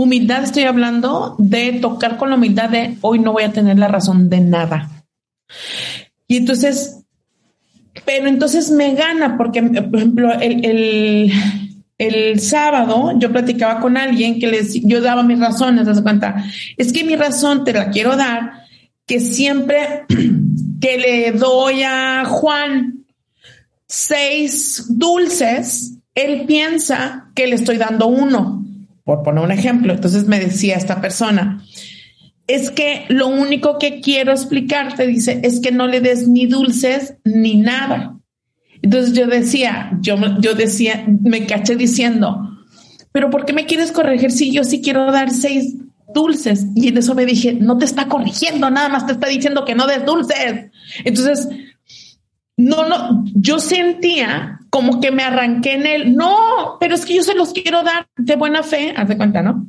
[0.00, 3.86] Humildad estoy hablando de tocar con la humildad de hoy no voy a tener la
[3.86, 4.88] razón de nada.
[6.26, 7.02] Y entonces,
[8.06, 11.30] pero entonces me gana porque, por ejemplo, el,
[11.98, 16.46] el, sábado yo platicaba con alguien que les, yo daba mis razones, de cuenta,
[16.78, 18.52] es que mi razón te la quiero dar,
[19.04, 20.06] que siempre
[20.80, 23.04] que le doy a Juan
[23.86, 28.59] seis dulces, él piensa que le estoy dando uno
[29.04, 29.92] por poner un ejemplo.
[29.92, 31.62] Entonces me decía esta persona,
[32.46, 37.14] es que lo único que quiero explicarte, dice, es que no le des ni dulces
[37.24, 38.18] ni nada.
[38.82, 42.50] Entonces yo decía, yo, yo decía, me caché diciendo,
[43.12, 45.76] pero ¿por qué me quieres corregir si yo sí quiero dar seis
[46.14, 46.66] dulces?
[46.74, 49.74] Y en eso me dije, no te está corrigiendo, nada más te está diciendo que
[49.74, 50.70] no des dulces.
[51.04, 51.48] Entonces,
[52.56, 56.16] no, no, yo sentía como que me arranqué en él.
[56.16, 58.94] No, pero es que yo se los quiero dar de buena fe.
[58.96, 59.66] Haz de cuenta, ¿no?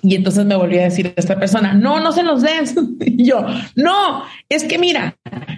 [0.00, 2.74] Y entonces me volvió a decir a esta persona, no, no se los des.
[3.04, 3.44] Y yo,
[3.76, 5.16] no, es que mira,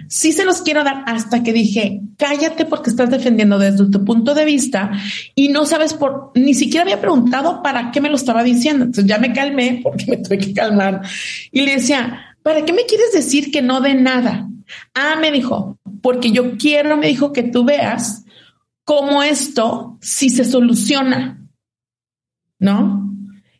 [0.09, 4.33] sí se los quiero dar hasta que dije, cállate porque estás defendiendo desde tu punto
[4.33, 4.91] de vista
[5.35, 8.85] y no sabes por, ni siquiera había preguntado para qué me lo estaba diciendo.
[8.85, 11.01] Entonces ya me calmé porque me tuve que calmar
[11.51, 14.49] y le decía, ¿para qué me quieres decir que no de nada?
[14.93, 18.25] Ah, me dijo, porque yo quiero, me dijo que tú veas
[18.85, 21.45] cómo esto si se soluciona,
[22.59, 23.11] ¿no?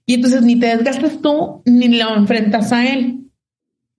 [0.06, 3.26] Y entonces ni te desgastas tú ni lo enfrentas a él.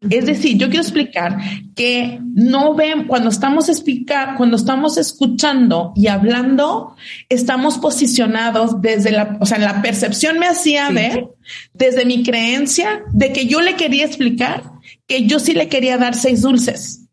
[0.08, 1.38] Es decir, yo quiero explicar
[1.74, 6.94] que no ven cuando estamos explicar, cuando estamos escuchando y hablando,
[7.28, 11.28] estamos posicionados desde la, o sea, la percepción me hacía ver
[11.72, 14.62] desde mi creencia de que yo le quería explicar
[15.06, 17.08] que yo sí le quería dar seis dulces.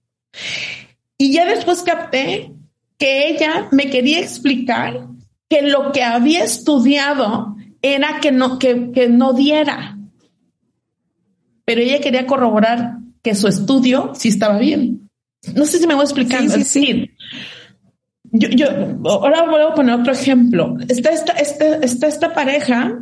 [1.18, 2.52] Y ya después capté
[2.98, 5.08] que ella me quería explicar
[5.50, 9.98] que lo que había estudiado era que no, que, que no diera.
[11.66, 15.10] Pero ella quería corroborar que su estudio sí estaba bien.
[15.56, 17.16] No sé si me voy es decir,
[18.32, 18.68] yo, yo,
[19.06, 20.78] ahora voy a poner otro ejemplo.
[20.88, 23.00] Está esta, esta, está esta pareja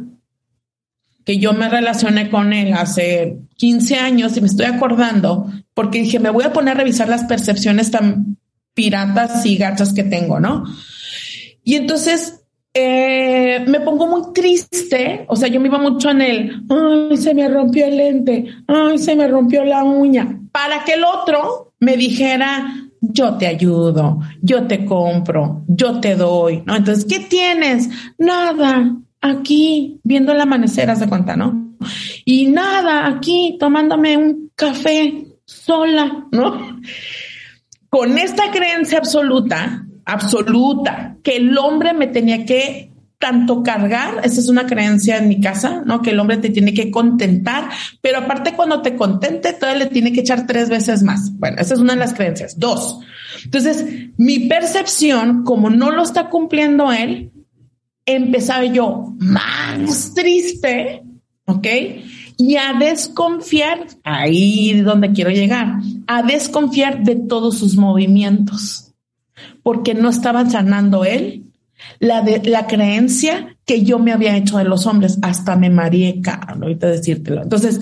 [1.24, 6.20] que yo me relacioné con él hace 15 años y me estoy acordando porque dije,
[6.20, 8.38] me voy a poner a revisar las percepciones tan
[8.74, 10.64] piratas y gachas que tengo, ¿no?
[11.64, 12.42] Y entonces
[12.74, 17.34] eh, me pongo muy triste, o sea, yo me iba mucho en el, ay, se
[17.34, 21.98] me rompió el lente, ay, se me rompió la uña, para que el otro me
[21.98, 26.76] dijera, yo te ayudo, yo te compro, yo te doy, ¿no?
[26.76, 27.90] Entonces, ¿qué tienes?
[28.18, 31.76] Nada, aquí viendo el amanecer, haz de cuenta, ¿no?
[32.24, 36.80] Y nada, aquí tomándome un café sola, ¿no?
[37.92, 44.48] Con esta creencia absoluta, absoluta, que el hombre me tenía que tanto cargar, esa es
[44.48, 46.02] una creencia en mi casa, ¿no?
[46.02, 50.14] Que el hombre te tiene que contentar, pero aparte cuando te contente, todavía le tiene
[50.14, 51.38] que echar tres veces más.
[51.38, 52.58] Bueno, esa es una de las creencias.
[52.58, 53.02] Dos.
[53.44, 57.34] Entonces, mi percepción, como no lo está cumpliendo él,
[58.06, 61.04] empezaba yo más triste,
[61.44, 61.68] ¿ok?
[62.44, 65.76] Y a desconfiar, ahí donde quiero llegar,
[66.08, 68.94] a desconfiar de todos sus movimientos,
[69.62, 71.44] porque no estaba sanando él
[72.00, 75.20] la, la creencia que yo me había hecho de los hombres.
[75.22, 77.44] Hasta me mareé, caro, ahorita decírtelo.
[77.44, 77.80] Entonces,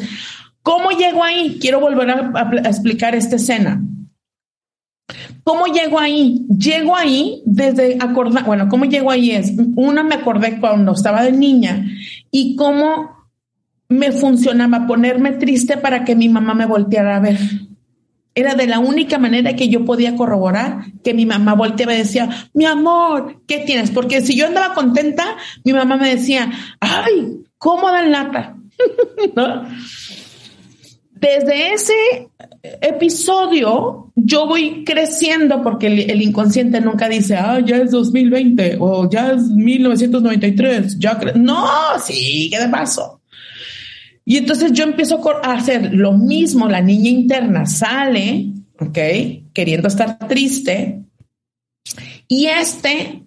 [0.61, 1.57] ¿cómo llego ahí?
[1.61, 3.81] Quiero volver a, a, a explicar esta escena.
[5.43, 6.45] ¿Cómo llego ahí?
[6.49, 9.31] Llego ahí desde acordar, bueno, ¿cómo llego ahí?
[9.31, 11.87] Es, una me acordé cuando estaba de niña
[12.29, 13.18] y cómo
[13.89, 17.39] me funcionaba ponerme triste para que mi mamá me volteara a ver.
[18.35, 22.29] Era de la única manera que yo podía corroborar que mi mamá volteaba y decía,
[22.53, 23.89] mi amor, ¿qué tienes?
[23.89, 26.49] Porque si yo andaba contenta, mi mamá me decía,
[26.79, 28.55] ay, ¿cómo dan lata?
[31.11, 32.29] Desde ese
[32.61, 39.09] episodio yo voy creciendo porque el, el, inconsciente nunca dice, ah, ya es 2020 o
[39.09, 41.67] ya es 1993, ya no,
[42.01, 43.18] sigue de paso.
[44.29, 48.45] Y entonces yo empiezo a hacer lo mismo, la niña interna sale,
[48.79, 48.99] ok,
[49.51, 51.01] queriendo estar triste,
[52.27, 53.23] y este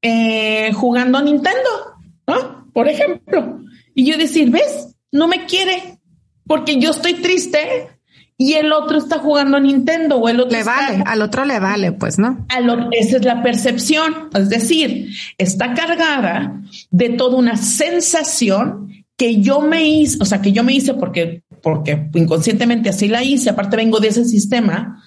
[0.00, 2.66] eh, jugando Nintendo, ¿no?
[2.72, 3.60] Por ejemplo.
[3.94, 4.96] Y yo decir, ¿ves?
[5.12, 5.98] No me quiere
[6.46, 7.90] porque yo estoy triste
[8.38, 11.60] y el otro está jugando a Nintendo o el otro le vale, al otro le
[11.60, 12.46] vale, pues, ¿no?
[12.92, 19.84] Esa es la percepción, es decir, está cargada de toda una sensación que yo me
[19.84, 23.98] hice, o sea, que yo me hice porque, porque inconscientemente así la hice, aparte vengo
[23.98, 25.02] de ese sistema.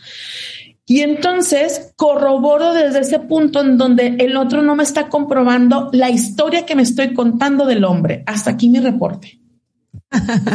[0.86, 6.10] Y entonces corroboro desde ese punto en donde el otro no me está comprobando la
[6.10, 8.24] historia que me estoy contando del hombre.
[8.28, 9.40] Hasta aquí mi reporte.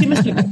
[0.01, 0.43] ¿Sí me explico?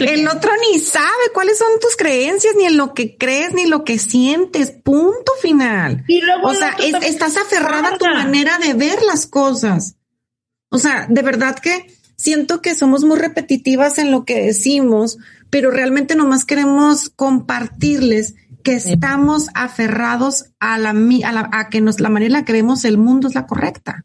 [0.00, 3.66] Me el otro ni sabe cuáles son tus creencias, ni en lo que crees, ni
[3.66, 4.70] lo que sientes.
[4.70, 6.04] Punto final.
[6.08, 9.95] Y luego o sea, es, estás aferrada a tu manera de ver las cosas.
[10.68, 11.86] O sea, de verdad que
[12.16, 15.18] siento que somos muy repetitivas en lo que decimos,
[15.50, 22.00] pero realmente nomás queremos compartirles que estamos aferrados a la, a, la, a que nos,
[22.00, 24.04] la manera en la que vemos el mundo es la correcta.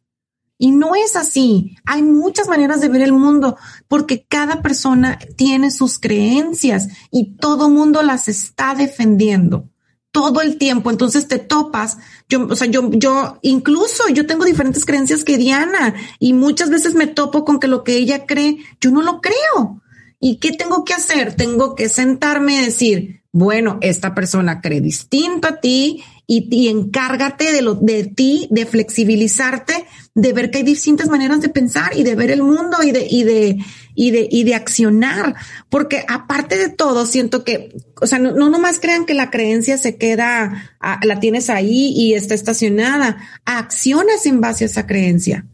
[0.59, 1.77] Y no es así.
[1.87, 3.57] Hay muchas maneras de ver el mundo
[3.87, 9.70] porque cada persona tiene sus creencias y todo mundo las está defendiendo
[10.11, 10.91] todo el tiempo.
[10.91, 11.97] Entonces te topas.
[12.29, 16.95] Yo, o sea, yo, yo, incluso yo tengo diferentes creencias que Diana y muchas veces
[16.95, 19.81] me topo con que lo que ella cree, yo no lo creo.
[20.19, 21.35] ¿Y qué tengo que hacer?
[21.35, 27.61] Tengo que sentarme y decir, bueno, esta persona cree distinto a ti y, encárgate de
[27.61, 32.15] lo de ti, de flexibilizarte, de ver que hay distintas maneras de pensar y de
[32.15, 33.57] ver el mundo y de, y de,
[33.95, 35.35] y de, y de accionar.
[35.69, 39.77] Porque aparte de todo, siento que, o sea, no, no nomás crean que la creencia
[39.77, 40.71] se queda,
[41.03, 43.17] la tienes ahí y está estacionada.
[43.45, 45.45] Accionas en base a esa creencia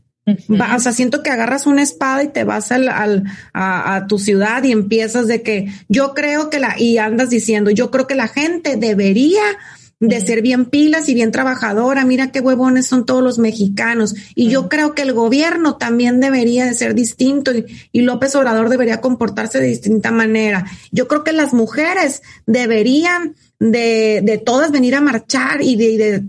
[0.76, 4.20] o sea, siento que agarras una espada y te vas al, al a, a, tu
[4.20, 8.16] ciudad y empiezas de que yo creo que la, y andas diciendo, yo creo que
[8.16, 9.42] la gente debería
[10.00, 12.06] de ser bien pilas y bien trabajadora.
[12.06, 14.16] Mira qué huevones son todos los mexicanos.
[14.36, 18.70] Y yo creo que el gobierno también debería de ser distinto y, y, López Obrador
[18.70, 20.66] debería comportarse de distinta manera.
[20.92, 26.24] Yo creo que las mujeres deberían de, de todas venir a marchar y de, de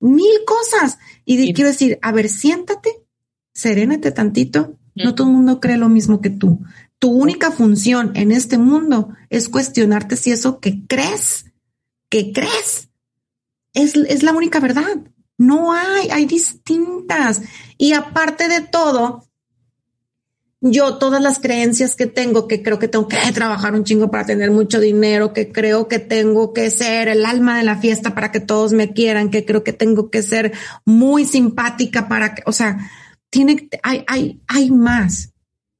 [0.00, 0.98] mil cosas.
[1.24, 3.06] Y quiero decir, a ver, siéntate
[3.56, 4.78] serénate tantito.
[4.94, 6.60] No todo el mundo cree lo mismo que tú.
[6.98, 11.46] Tu única función en este mundo es cuestionarte si eso que crees,
[12.08, 12.88] que crees,
[13.76, 14.96] es, es la única verdad.
[15.38, 17.42] No hay, hay distintas.
[17.78, 19.22] Y aparte de todo,
[20.60, 24.24] yo todas las creencias que tengo, que creo que tengo que trabajar un chingo para
[24.24, 28.32] tener mucho dinero, que creo que tengo que ser el alma de la fiesta para
[28.32, 30.52] que todos me quieran, que creo que tengo que ser
[30.84, 32.78] muy simpática para que, o sea,
[33.30, 35.34] tiene, hay, hay, hay más.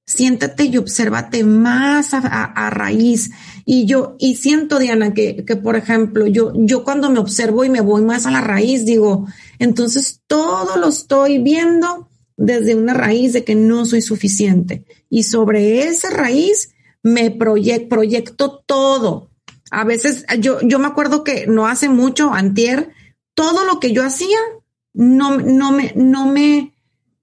[0.07, 3.31] Siéntate y obsérvate más a, raíz.
[3.65, 7.71] Y yo, y siento, Diana, que, que por ejemplo, yo, yo cuando me observo y
[7.71, 9.27] me voy más a la raíz, digo,
[9.59, 14.85] entonces todo lo estoy viendo desde una raíz de que no soy suficiente.
[15.11, 16.71] Y sobre esa raíz
[17.03, 19.31] me proyecto todo.
[19.71, 22.91] A veces yo, yo me acuerdo que no hace mucho, antier,
[23.35, 24.39] todo lo que yo hacía
[24.95, 26.73] no, no me, no me,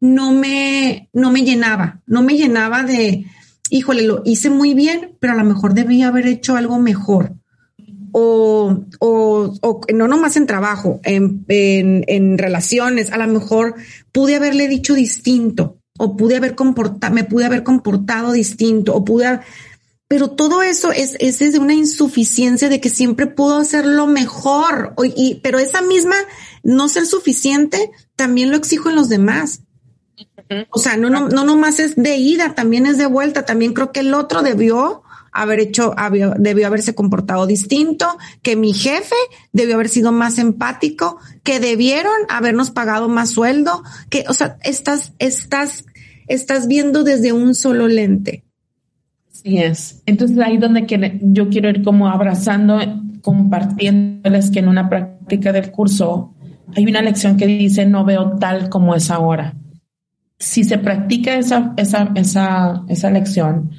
[0.04, 3.26] no me, no me llenaba, no me llenaba de,
[3.70, 7.36] híjole, lo hice muy bien, pero a lo mejor debía haber hecho algo mejor.
[8.12, 13.76] O, o, o no nomás en trabajo, en, en, relaciones, a lo mejor
[14.12, 19.40] pude haberle dicho distinto, o pude haber comportado, me pude haber comportado distinto, o pude,
[20.10, 25.40] pero todo eso es, es, de una insuficiencia de que siempre pudo hacerlo mejor, y,
[25.42, 26.18] pero esa misma
[26.62, 29.62] no ser suficiente, también lo exijo en los demás.
[30.70, 33.46] O sea, no, no, no nomás es de ida, también es de vuelta.
[33.46, 35.96] También creo que el otro debió haber hecho,
[36.38, 38.06] debió haberse comportado distinto,
[38.42, 39.16] que mi jefe
[39.52, 45.14] debió haber sido más empático, que debieron habernos pagado más sueldo, que, o sea, estás,
[45.20, 45.86] estás,
[46.28, 48.44] estás viendo desde un solo lente.
[49.32, 50.02] Sí es.
[50.06, 50.86] Entonces ahí donde
[51.22, 52.80] yo quiero ir como abrazando,
[53.22, 56.34] compartiéndoles que en una práctica del curso
[56.76, 59.54] hay una lección que dice no veo tal como es ahora
[60.44, 63.72] si se practica esa, esa, esa, esa lección,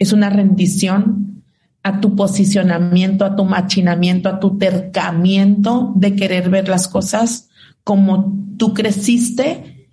[0.00, 1.44] es una rendición
[1.84, 7.48] a tu posicionamiento, a tu machinamiento, a tu tercamiento de querer ver las cosas
[7.84, 9.86] como tú creciste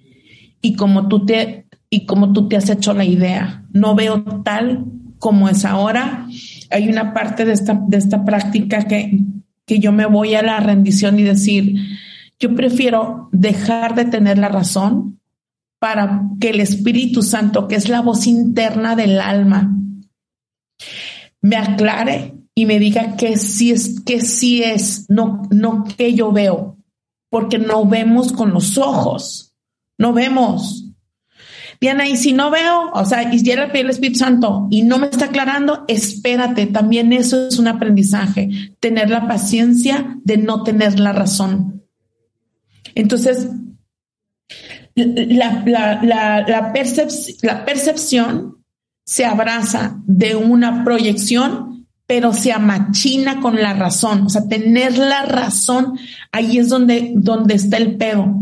[0.61, 3.63] y como tú te, y como tú te has hecho la idea.
[3.71, 4.86] No veo tal
[5.19, 6.28] como es ahora.
[6.71, 9.19] Hay una parte de esta, de esta práctica que,
[9.67, 11.76] que yo me voy a la rendición y decir,
[12.39, 15.19] yo prefiero dejar de tener la razón
[15.80, 19.76] para que el Espíritu Santo, que es la voz interna del alma,
[21.41, 26.32] me aclare y me diga que sí es, que sí es, no, no que yo
[26.32, 26.78] veo,
[27.30, 29.53] porque no vemos con los ojos,
[29.97, 30.86] no vemos.
[31.82, 35.07] Diana, y si no veo, o sea, y ya el Espíritu Santo y no me
[35.07, 38.49] está aclarando, espérate, también eso es un aprendizaje,
[38.80, 41.84] tener la paciencia de no tener la razón.
[42.95, 43.49] Entonces,
[44.95, 48.63] la, la, la, la, percepción
[49.05, 54.25] se abraza de una proyección, pero se amachina con la razón.
[54.25, 55.99] O sea, tener la razón,
[56.31, 58.33] ahí es donde, donde está el pedo.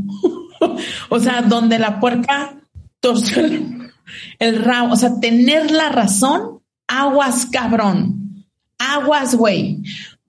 [1.09, 2.55] o sea, donde la puerca
[2.99, 3.91] torció el,
[4.39, 4.93] el rabo.
[4.93, 8.45] O sea, tener la razón, aguas cabrón,
[8.77, 9.81] aguas güey.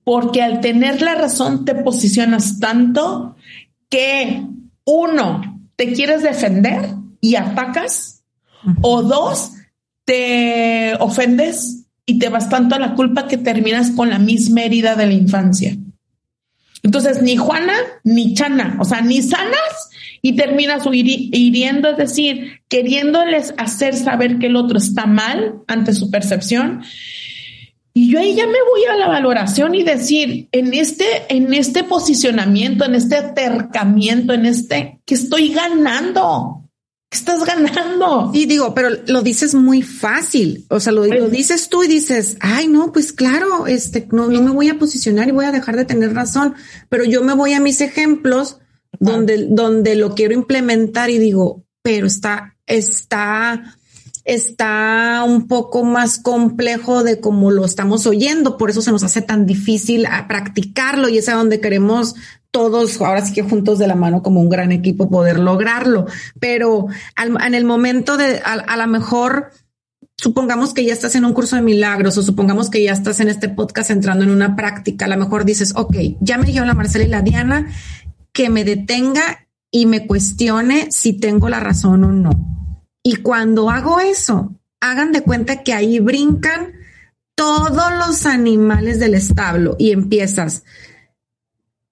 [0.05, 3.37] Porque al tener la razón te posicionas tanto
[3.89, 4.47] que
[4.85, 8.23] uno, te quieres defender y atacas,
[8.81, 9.53] o dos,
[10.05, 14.95] te ofendes y te vas tanto a la culpa que terminas con la misma herida
[14.95, 15.77] de la infancia.
[16.83, 23.55] Entonces, ni Juana ni Chana, o sea, ni sanas y terminas hiriendo, es decir, queriéndoles
[23.57, 26.83] hacer saber que el otro está mal ante su percepción
[27.97, 31.85] y yo ahí ya me voy a la valoración y decir, en este, en este
[31.85, 36.65] posicionamiento, en este acercamiento, en este, que estoy ganando,
[37.13, 38.33] estás ganando?
[38.35, 40.67] Y digo, pero lo dices muy fácil.
[40.71, 44.43] O sea, lo, lo, dices tú y dices, ay, no, pues claro, este, no, no
[44.43, 46.55] me voy a posicionar y voy a dejar de tener razón.
[46.89, 48.59] Pero yo me voy a mis ejemplos
[48.99, 53.77] donde, donde lo quiero implementar y digo, pero está, está,
[54.25, 59.23] está un poco más complejo de cómo lo estamos oyendo, por eso se nos hace
[59.23, 62.15] tan difícil a practicarlo y es a donde queremos
[62.51, 66.07] todos, ahora sí que juntos de la mano como un gran equipo poder lograrlo.
[66.39, 69.51] Pero en el momento de, a, a lo mejor,
[70.17, 73.29] supongamos que ya estás en un curso de milagros o supongamos que ya estás en
[73.29, 76.75] este podcast entrando en una práctica, a lo mejor dices, ok, ya me dijeron la
[76.75, 77.67] Marcela y la Diana
[78.33, 82.64] que me detenga y me cuestione si tengo la razón o no.
[83.05, 86.73] Y cuando hago eso, hagan de cuenta que ahí brincan
[87.37, 90.65] todos los animales del establo y empiezas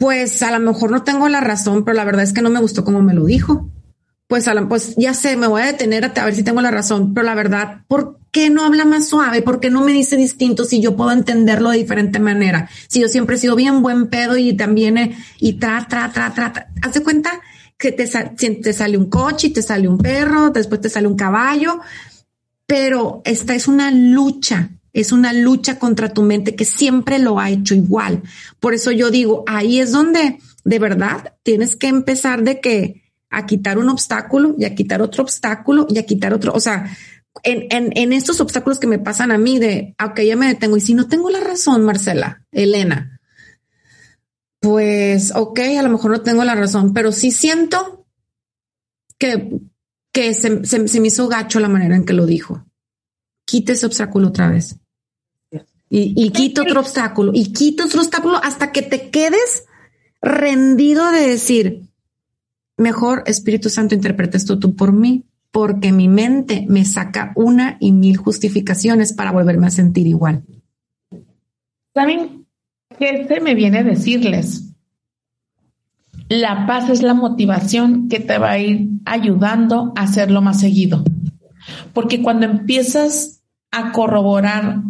[0.02, 2.58] pues a lo mejor no tengo la razón, pero la verdad es que no me
[2.58, 3.70] gustó como me lo dijo.
[4.26, 7.14] Pues, a pues ya sé, me voy a detener a, ver si tengo la razón,
[7.14, 9.42] pero la verdad, ¿por qué no habla más suave?
[9.42, 12.68] ¿Por qué no me dice distinto si yo puedo entenderlo de diferente manera?
[12.88, 16.34] Si yo siempre he sido bien buen pedo y también, eh, y tra, tra, tra,
[16.34, 16.66] tra, tra.
[16.82, 17.40] Haz de cuenta
[17.82, 21.80] que te, te sale un coche te sale un perro, después te sale un caballo,
[22.64, 27.48] pero esta es una lucha es una lucha contra tu mente que siempre lo ha
[27.48, 28.22] hecho igual.
[28.60, 33.46] Por eso yo digo, ahí es donde de verdad tienes que empezar de que a
[33.46, 36.94] quitar un obstáculo y a quitar otro obstáculo y a quitar otro, o sea,
[37.42, 37.66] en,
[37.96, 40.92] en, estos obstáculos que me pasan a mí de, ok, ya me detengo y si
[40.92, 43.18] no tengo la razón, Marcela, Elena,
[44.62, 48.06] pues, ok, a lo mejor no tengo la razón, pero sí siento
[49.18, 49.58] que,
[50.12, 52.64] que se, se, se me hizo gacho la manera en que lo dijo.
[53.44, 54.76] Quite ese obstáculo otra vez.
[55.94, 59.66] Y, quito otro obstáculo y quito otro obstáculo hasta que te quedes
[60.22, 61.82] rendido de decir,
[62.78, 67.92] mejor Espíritu Santo interpreta esto tú por mí, porque mi mente me saca una y
[67.92, 70.44] mil justificaciones para volverme a sentir igual.
[71.92, 72.41] ¿Saben
[72.98, 74.74] se me viene a decirles?
[76.28, 81.04] La paz es la motivación que te va a ir ayudando a hacerlo más seguido.
[81.92, 84.82] Porque cuando empiezas a corroborar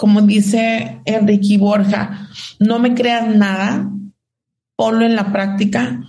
[0.00, 3.92] como dice Enrique Borja, no me creas nada,
[4.74, 6.00] ponlo en la práctica.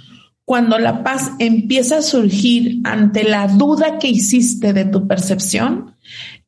[0.45, 5.97] Cuando la paz empieza a surgir ante la duda que hiciste de tu percepción,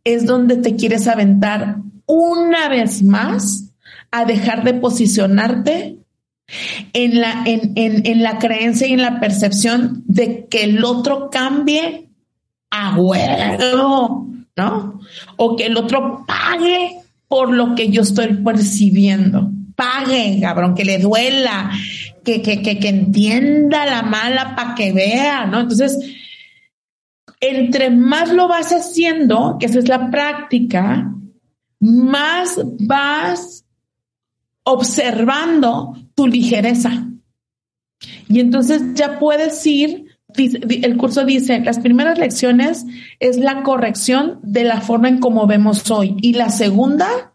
[0.06, 3.73] es donde te quieres aventar una vez más
[4.14, 5.98] a dejar de posicionarte
[6.94, 12.10] en la, en, en la creencia y en la percepción de que el otro cambie
[12.70, 15.00] a huevo, ¿no?
[15.38, 19.50] O que el otro pague por lo que yo estoy percibiendo.
[19.76, 21.72] Pague, cabrón, que le duela,
[22.24, 25.62] que, que, que, que entienda la mala para que vea, ¿no?
[25.62, 25.98] Entonces,
[27.40, 31.12] entre más lo vas haciendo, que esa es la práctica,
[31.80, 33.63] más vas
[34.64, 37.08] observando tu ligereza.
[38.28, 42.86] Y entonces ya puedes ir, el curso dice, las primeras lecciones
[43.20, 46.16] es la corrección de la forma en cómo vemos hoy.
[46.22, 47.34] Y la segunda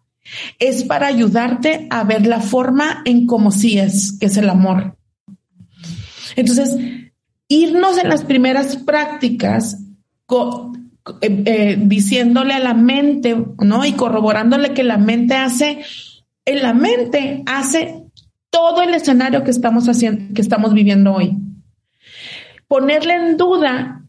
[0.59, 4.97] es para ayudarte a ver la forma en cómo sí es, que es el amor.
[6.37, 6.77] Entonces,
[7.49, 9.79] irnos en las primeras prácticas
[10.31, 13.85] eh, eh, diciéndole a la mente, ¿no?
[13.85, 15.81] Y corroborándole que la mente hace,
[16.49, 18.05] en la mente hace
[18.49, 21.37] todo el escenario que estamos haciendo, que estamos viviendo hoy.
[22.67, 24.03] Ponerle en duda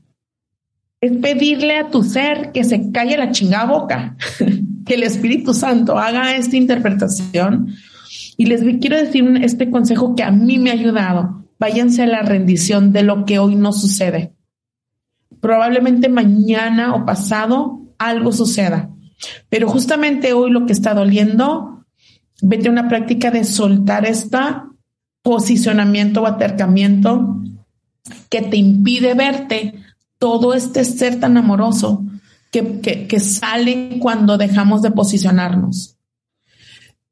[1.02, 4.16] es pedirle a tu ser que se calle la chingada boca,
[4.86, 7.74] que el Espíritu Santo haga esta interpretación.
[8.38, 11.46] Y les quiero decir este consejo que a mí me ha ayudado.
[11.60, 14.34] Váyanse a la rendición de lo que hoy no sucede.
[15.42, 18.90] Probablemente mañana o pasado algo suceda,
[19.50, 21.79] pero justamente hoy lo que está doliendo,
[22.42, 24.38] vete a una práctica de soltar este
[25.22, 27.42] posicionamiento o acercamiento
[28.30, 29.76] que te impide verte
[30.18, 32.04] todo este ser tan amoroso
[32.52, 35.96] que, sale cuando dejamos de posicionarnos.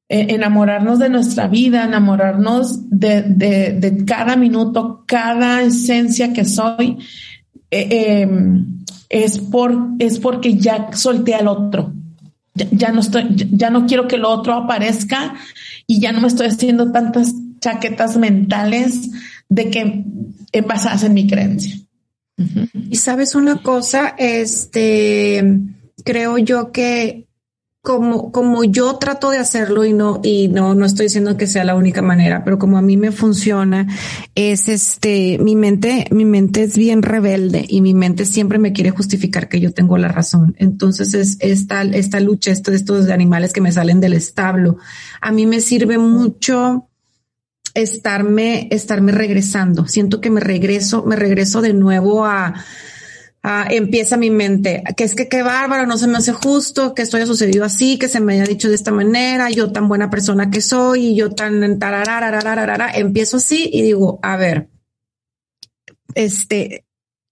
[0.09, 6.97] Eh, enamorarnos de nuestra vida, enamorarnos de, cada minuto, cada esencia que soy,
[7.69, 11.93] eh, em, es, por, es porque ya solté al otro.
[12.71, 15.35] Ya, no estoy, ya no quiero que el otro aparezca
[15.85, 19.09] y ya no me estoy haciendo tantas chaquetas mentales
[19.49, 20.03] de que
[20.65, 21.75] basadas en mi creencia.
[22.89, 25.59] Y sabes una cosa, este,
[26.03, 27.26] creo yo que
[27.87, 31.63] como, como yo trato de hacerlo y no, y no, no estoy diciendo que sea
[31.63, 33.87] la única manera, pero como a mí me funciona,
[34.35, 38.89] es este, mi mente, mi mente es bien rebelde y mi mente siempre me quiere
[38.89, 40.53] justificar que yo tengo la razón.
[40.59, 44.79] Entonces es esta, esta lucha, esto estos animales que me salen del establo.
[45.21, 46.89] A mí me sirve mucho
[47.73, 49.87] estarme, estarme regresando.
[49.87, 52.53] Siento que me regreso, me regreso de nuevo a,
[53.69, 57.17] empieza mi mente, que es que qué bárbaro, no se me hace justo, que esto
[57.17, 60.49] haya sucedido así, que se me haya dicho de esta manera, yo tan buena persona
[60.49, 64.69] que soy y yo tan tarararararara, empiezo así y digo, a ver,
[66.15, 66.85] este,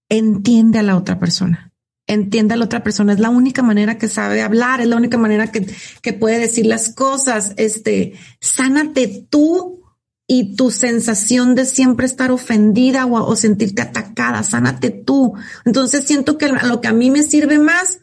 [0.10, 1.72] entiende a la otra persona.
[2.08, 3.14] Entiende a la otra persona.
[3.14, 5.66] Es la única manera que sabe hablar, es la única manera que,
[6.02, 7.54] que puede decir las cosas.
[7.58, 9.85] Este, sánate tú
[10.28, 15.34] y tu sensación de siempre estar ofendida o, sentirte atacada, sánate tú.
[15.66, 18.00] Entonces siento que lo que a mí me sirve más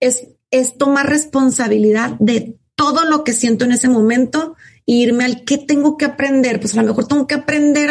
[0.00, 4.56] es, es tomar responsabilidad de todo lo que siento en ese momento
[4.86, 6.58] e irme al qué tengo que aprender.
[6.58, 7.90] Pues a lo mejor tengo que aprender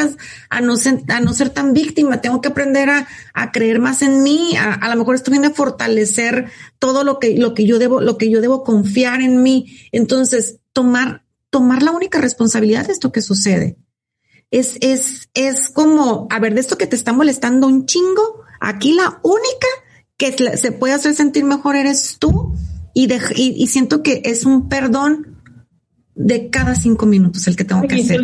[0.49, 4.01] a, no, ser, a no ser tan víctima, tengo que aprender a, a creer más
[4.01, 6.47] en mí, a, a, lo mejor esto viene a fortalecer
[6.77, 9.77] todo lo que, lo que yo debo, lo que yo debo confiar en mí.
[9.93, 11.20] Entonces, tomar
[11.51, 13.77] tomar la única responsabilidad de esto que sucede.
[14.49, 18.93] Es, es, es como, a ver, de esto que te está molestando un chingo, aquí
[18.93, 19.67] la única
[20.17, 22.53] que se puede hacer sentir mejor eres tú
[22.93, 25.40] y, y, siento que es un perdón
[26.23, 28.21] de cada cinco minutos el que tengo que hacer.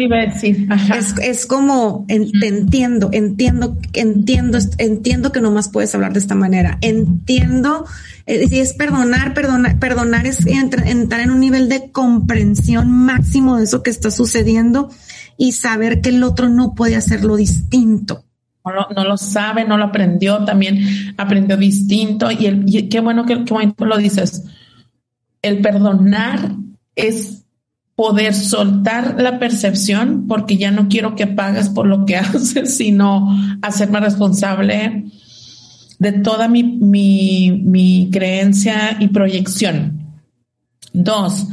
[0.95, 6.35] Es, es, como te entiendo, entiendo, entiendo, entiendo que no más puedes hablar de esta
[6.35, 6.77] manera.
[6.81, 7.85] Entiendo
[8.27, 13.63] eh, si es perdonar, perdonar, perdonar es entrar en un nivel de comprensión máximo de
[13.63, 14.89] eso que está sucediendo
[15.37, 18.25] y saber que el otro no puede hacerlo distinto.
[18.63, 23.25] No lo, no lo sabe, no lo aprendió, también aprendió distinto y, el, qué bueno
[23.25, 24.43] que qué lo dices.
[25.41, 26.51] El perdonar
[26.95, 27.46] es
[27.97, 33.35] poder soltar la percepción porque ya no quiero que pagues por lo que haces, sino
[33.63, 35.05] hacerme responsable
[35.97, 40.21] de toda mi, mi, creencia y proyección.
[40.93, 41.47] Dos,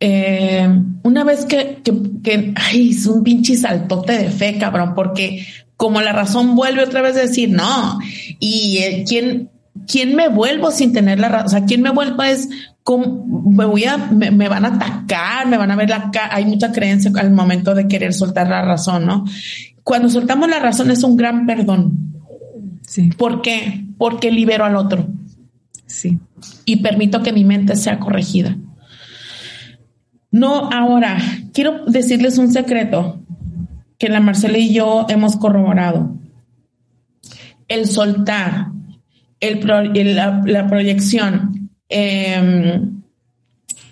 [0.00, 0.66] eh,
[1.02, 1.82] una vez que,
[2.24, 5.46] que, ay, es un pinche saltote de fe, cabrón, porque
[5.76, 7.98] como la razón vuelve otra vez a decir, no,
[8.38, 9.50] y eh, quién,
[9.86, 12.48] quién me vuelvo sin tener la razón, o sea, quién me vuelvo es
[12.86, 16.44] me voy a, me, me, van a atacar, me van a ver la cara, hay
[16.44, 19.24] mucha creencia al momento de querer soltar la razón, ¿no?
[19.84, 22.10] Cuando soltamos la razón es un gran perdón
[23.16, 23.86] ¿Por qué?
[23.98, 25.06] Porque libero al otro.
[25.86, 26.18] Sí.
[26.64, 28.56] Y permito que mi mente sea corregida.
[30.30, 31.18] No, ahora,
[31.52, 33.20] quiero decirles un secreto
[33.98, 36.16] que la Marcela y yo hemos corroborado.
[37.68, 38.68] El soltar,
[39.40, 41.49] el la, proyección,
[41.90, 43.02] em,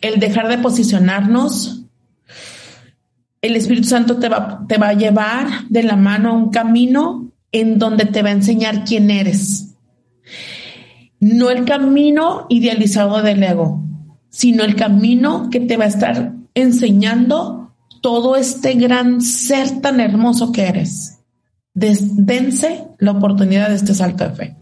[0.00, 1.84] el dejar de posicionarnos,
[3.42, 7.32] el Espíritu Santo te va, te va a llevar de la mano a un camino
[7.52, 9.74] en donde te va a enseñar quién eres.
[11.20, 13.82] No el camino idealizado del ego,
[14.30, 20.52] sino el camino que te va a estar enseñando todo este gran ser tan hermoso
[20.52, 21.18] que eres.
[21.74, 24.56] Dense la oportunidad de este salto de fe.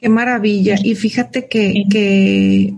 [0.00, 0.76] Qué maravilla.
[0.82, 2.74] Y fíjate que, que,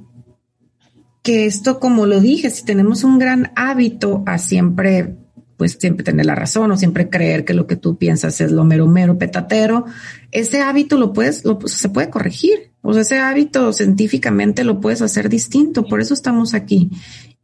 [1.22, 5.16] que esto, como lo dije, si tenemos un gran hábito a siempre
[5.62, 8.64] pues siempre tener la razón o siempre creer que lo que tú piensas es lo
[8.64, 9.84] mero, mero petatero.
[10.32, 12.72] Ese hábito lo puedes, lo, se puede corregir.
[12.80, 15.84] O sea, ese hábito científicamente lo puedes hacer distinto.
[15.84, 16.90] Por eso estamos aquí.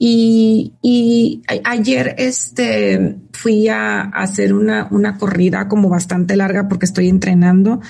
[0.00, 7.08] Y, y ayer este fui a, hacer una, una corrida como bastante larga porque estoy
[7.08, 7.80] entrenando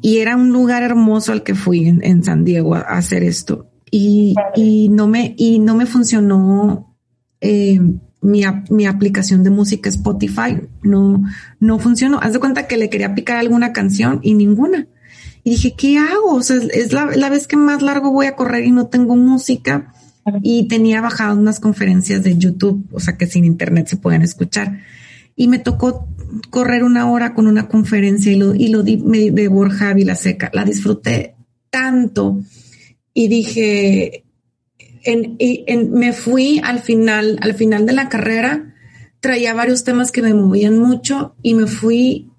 [0.00, 3.70] y era un lugar hermoso al que fui en, San Diego a, hacer esto.
[3.90, 6.96] Y, y no me, y no me funcionó
[7.40, 7.80] eh,
[8.20, 11.22] mi, mi, aplicación de música Spotify no,
[11.60, 12.18] no funcionó.
[12.20, 14.88] Haz de cuenta que le quería picar alguna canción y ninguna.
[15.44, 16.34] Y dije, ¿qué hago?
[16.34, 19.16] O sea, es la, la vez que más largo voy a correr y no tengo
[19.16, 19.94] música.
[20.42, 24.80] Y tenía bajado unas conferencias de YouTube, o sea, que sin internet se pueden escuchar.
[25.36, 26.08] Y me tocó
[26.50, 30.50] correr una hora con una conferencia y lo, y di de Borja Vilaseca.
[30.52, 31.36] La disfruté
[31.70, 32.40] tanto
[33.14, 34.24] y dije,
[35.04, 38.74] en, me fui al final, al final de la carrera,
[39.20, 42.30] traía varios temas que me movían mucho y me fui,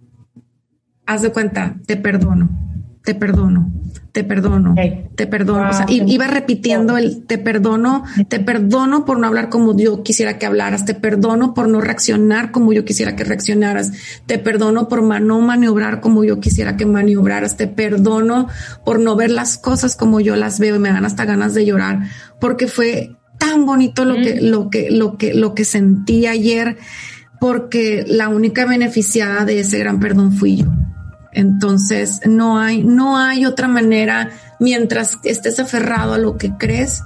[1.06, 2.69] haz de cuenta, te perdono.
[3.04, 3.72] Te perdono,
[4.12, 4.76] te perdono,
[5.16, 5.70] te perdono.
[5.70, 10.38] O sea, iba repitiendo el te perdono, te perdono por no hablar como yo quisiera
[10.38, 13.92] que hablaras, te perdono por no reaccionar como yo quisiera que reaccionaras,
[14.26, 18.48] te perdono por no maniobrar como yo quisiera que maniobraras, te perdono
[18.86, 21.66] por no ver las cosas como yo las veo y me dan hasta ganas de
[21.66, 22.02] llorar,
[22.40, 26.78] porque fue tan bonito lo que, lo que, lo que, lo que sentí ayer,
[27.40, 30.66] porque la única beneficiada de ese gran perdón fui yo.
[31.32, 37.04] Entonces, no hay, no hay otra manera mientras estés aferrado a lo que crees.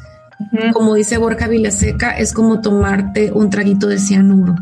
[0.74, 4.56] Como dice Borja Vilaseca, es como tomarte un traguito de cianuro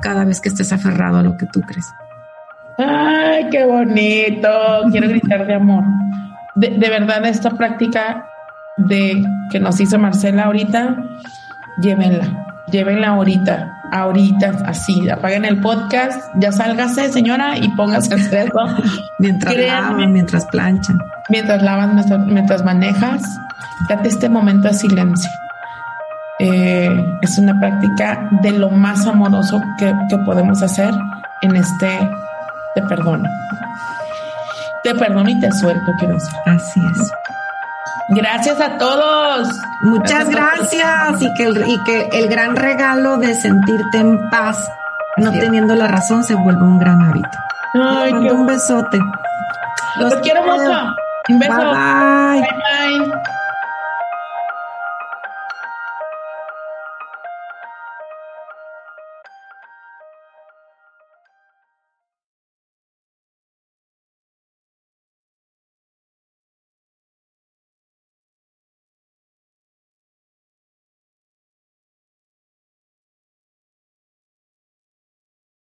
[0.00, 1.86] cada vez que estés aferrado a lo que tú crees.
[2.78, 4.48] Ay, qué bonito.
[4.90, 5.84] Quiero gritar de amor.
[6.54, 8.26] De, de verdad, esta práctica
[8.76, 10.96] de que nos hizo Marcela ahorita,
[11.80, 18.52] llévenla, llévenla ahorita ahorita, así, apaguen el podcast, ya sálgase, señora, y póngase a hacer
[19.18, 20.98] mientras lavan, mientras planchan.
[21.28, 23.22] Mientras lavan, mientras, manejas,
[23.88, 25.30] date este momento de silencio.
[26.38, 30.92] Eh, es una práctica de lo más amoroso que, que podemos hacer
[31.42, 32.10] en este
[32.76, 33.28] te perdono.
[34.84, 36.34] Te perdono y te suelto, quiero decir.
[36.44, 37.10] Así es.
[38.08, 39.48] Gracias a todos.
[39.82, 44.58] Muchas gracias, y, que el, y que el gran regalo de sentirte en paz,
[45.16, 47.38] no teniendo la razón, se vuelva un gran hábito.
[47.74, 48.98] Ay, un besote.
[49.98, 50.94] Los, quiero mucho.
[51.28, 51.54] Un beso.
[51.54, 52.40] bye.
[52.40, 53.35] bye.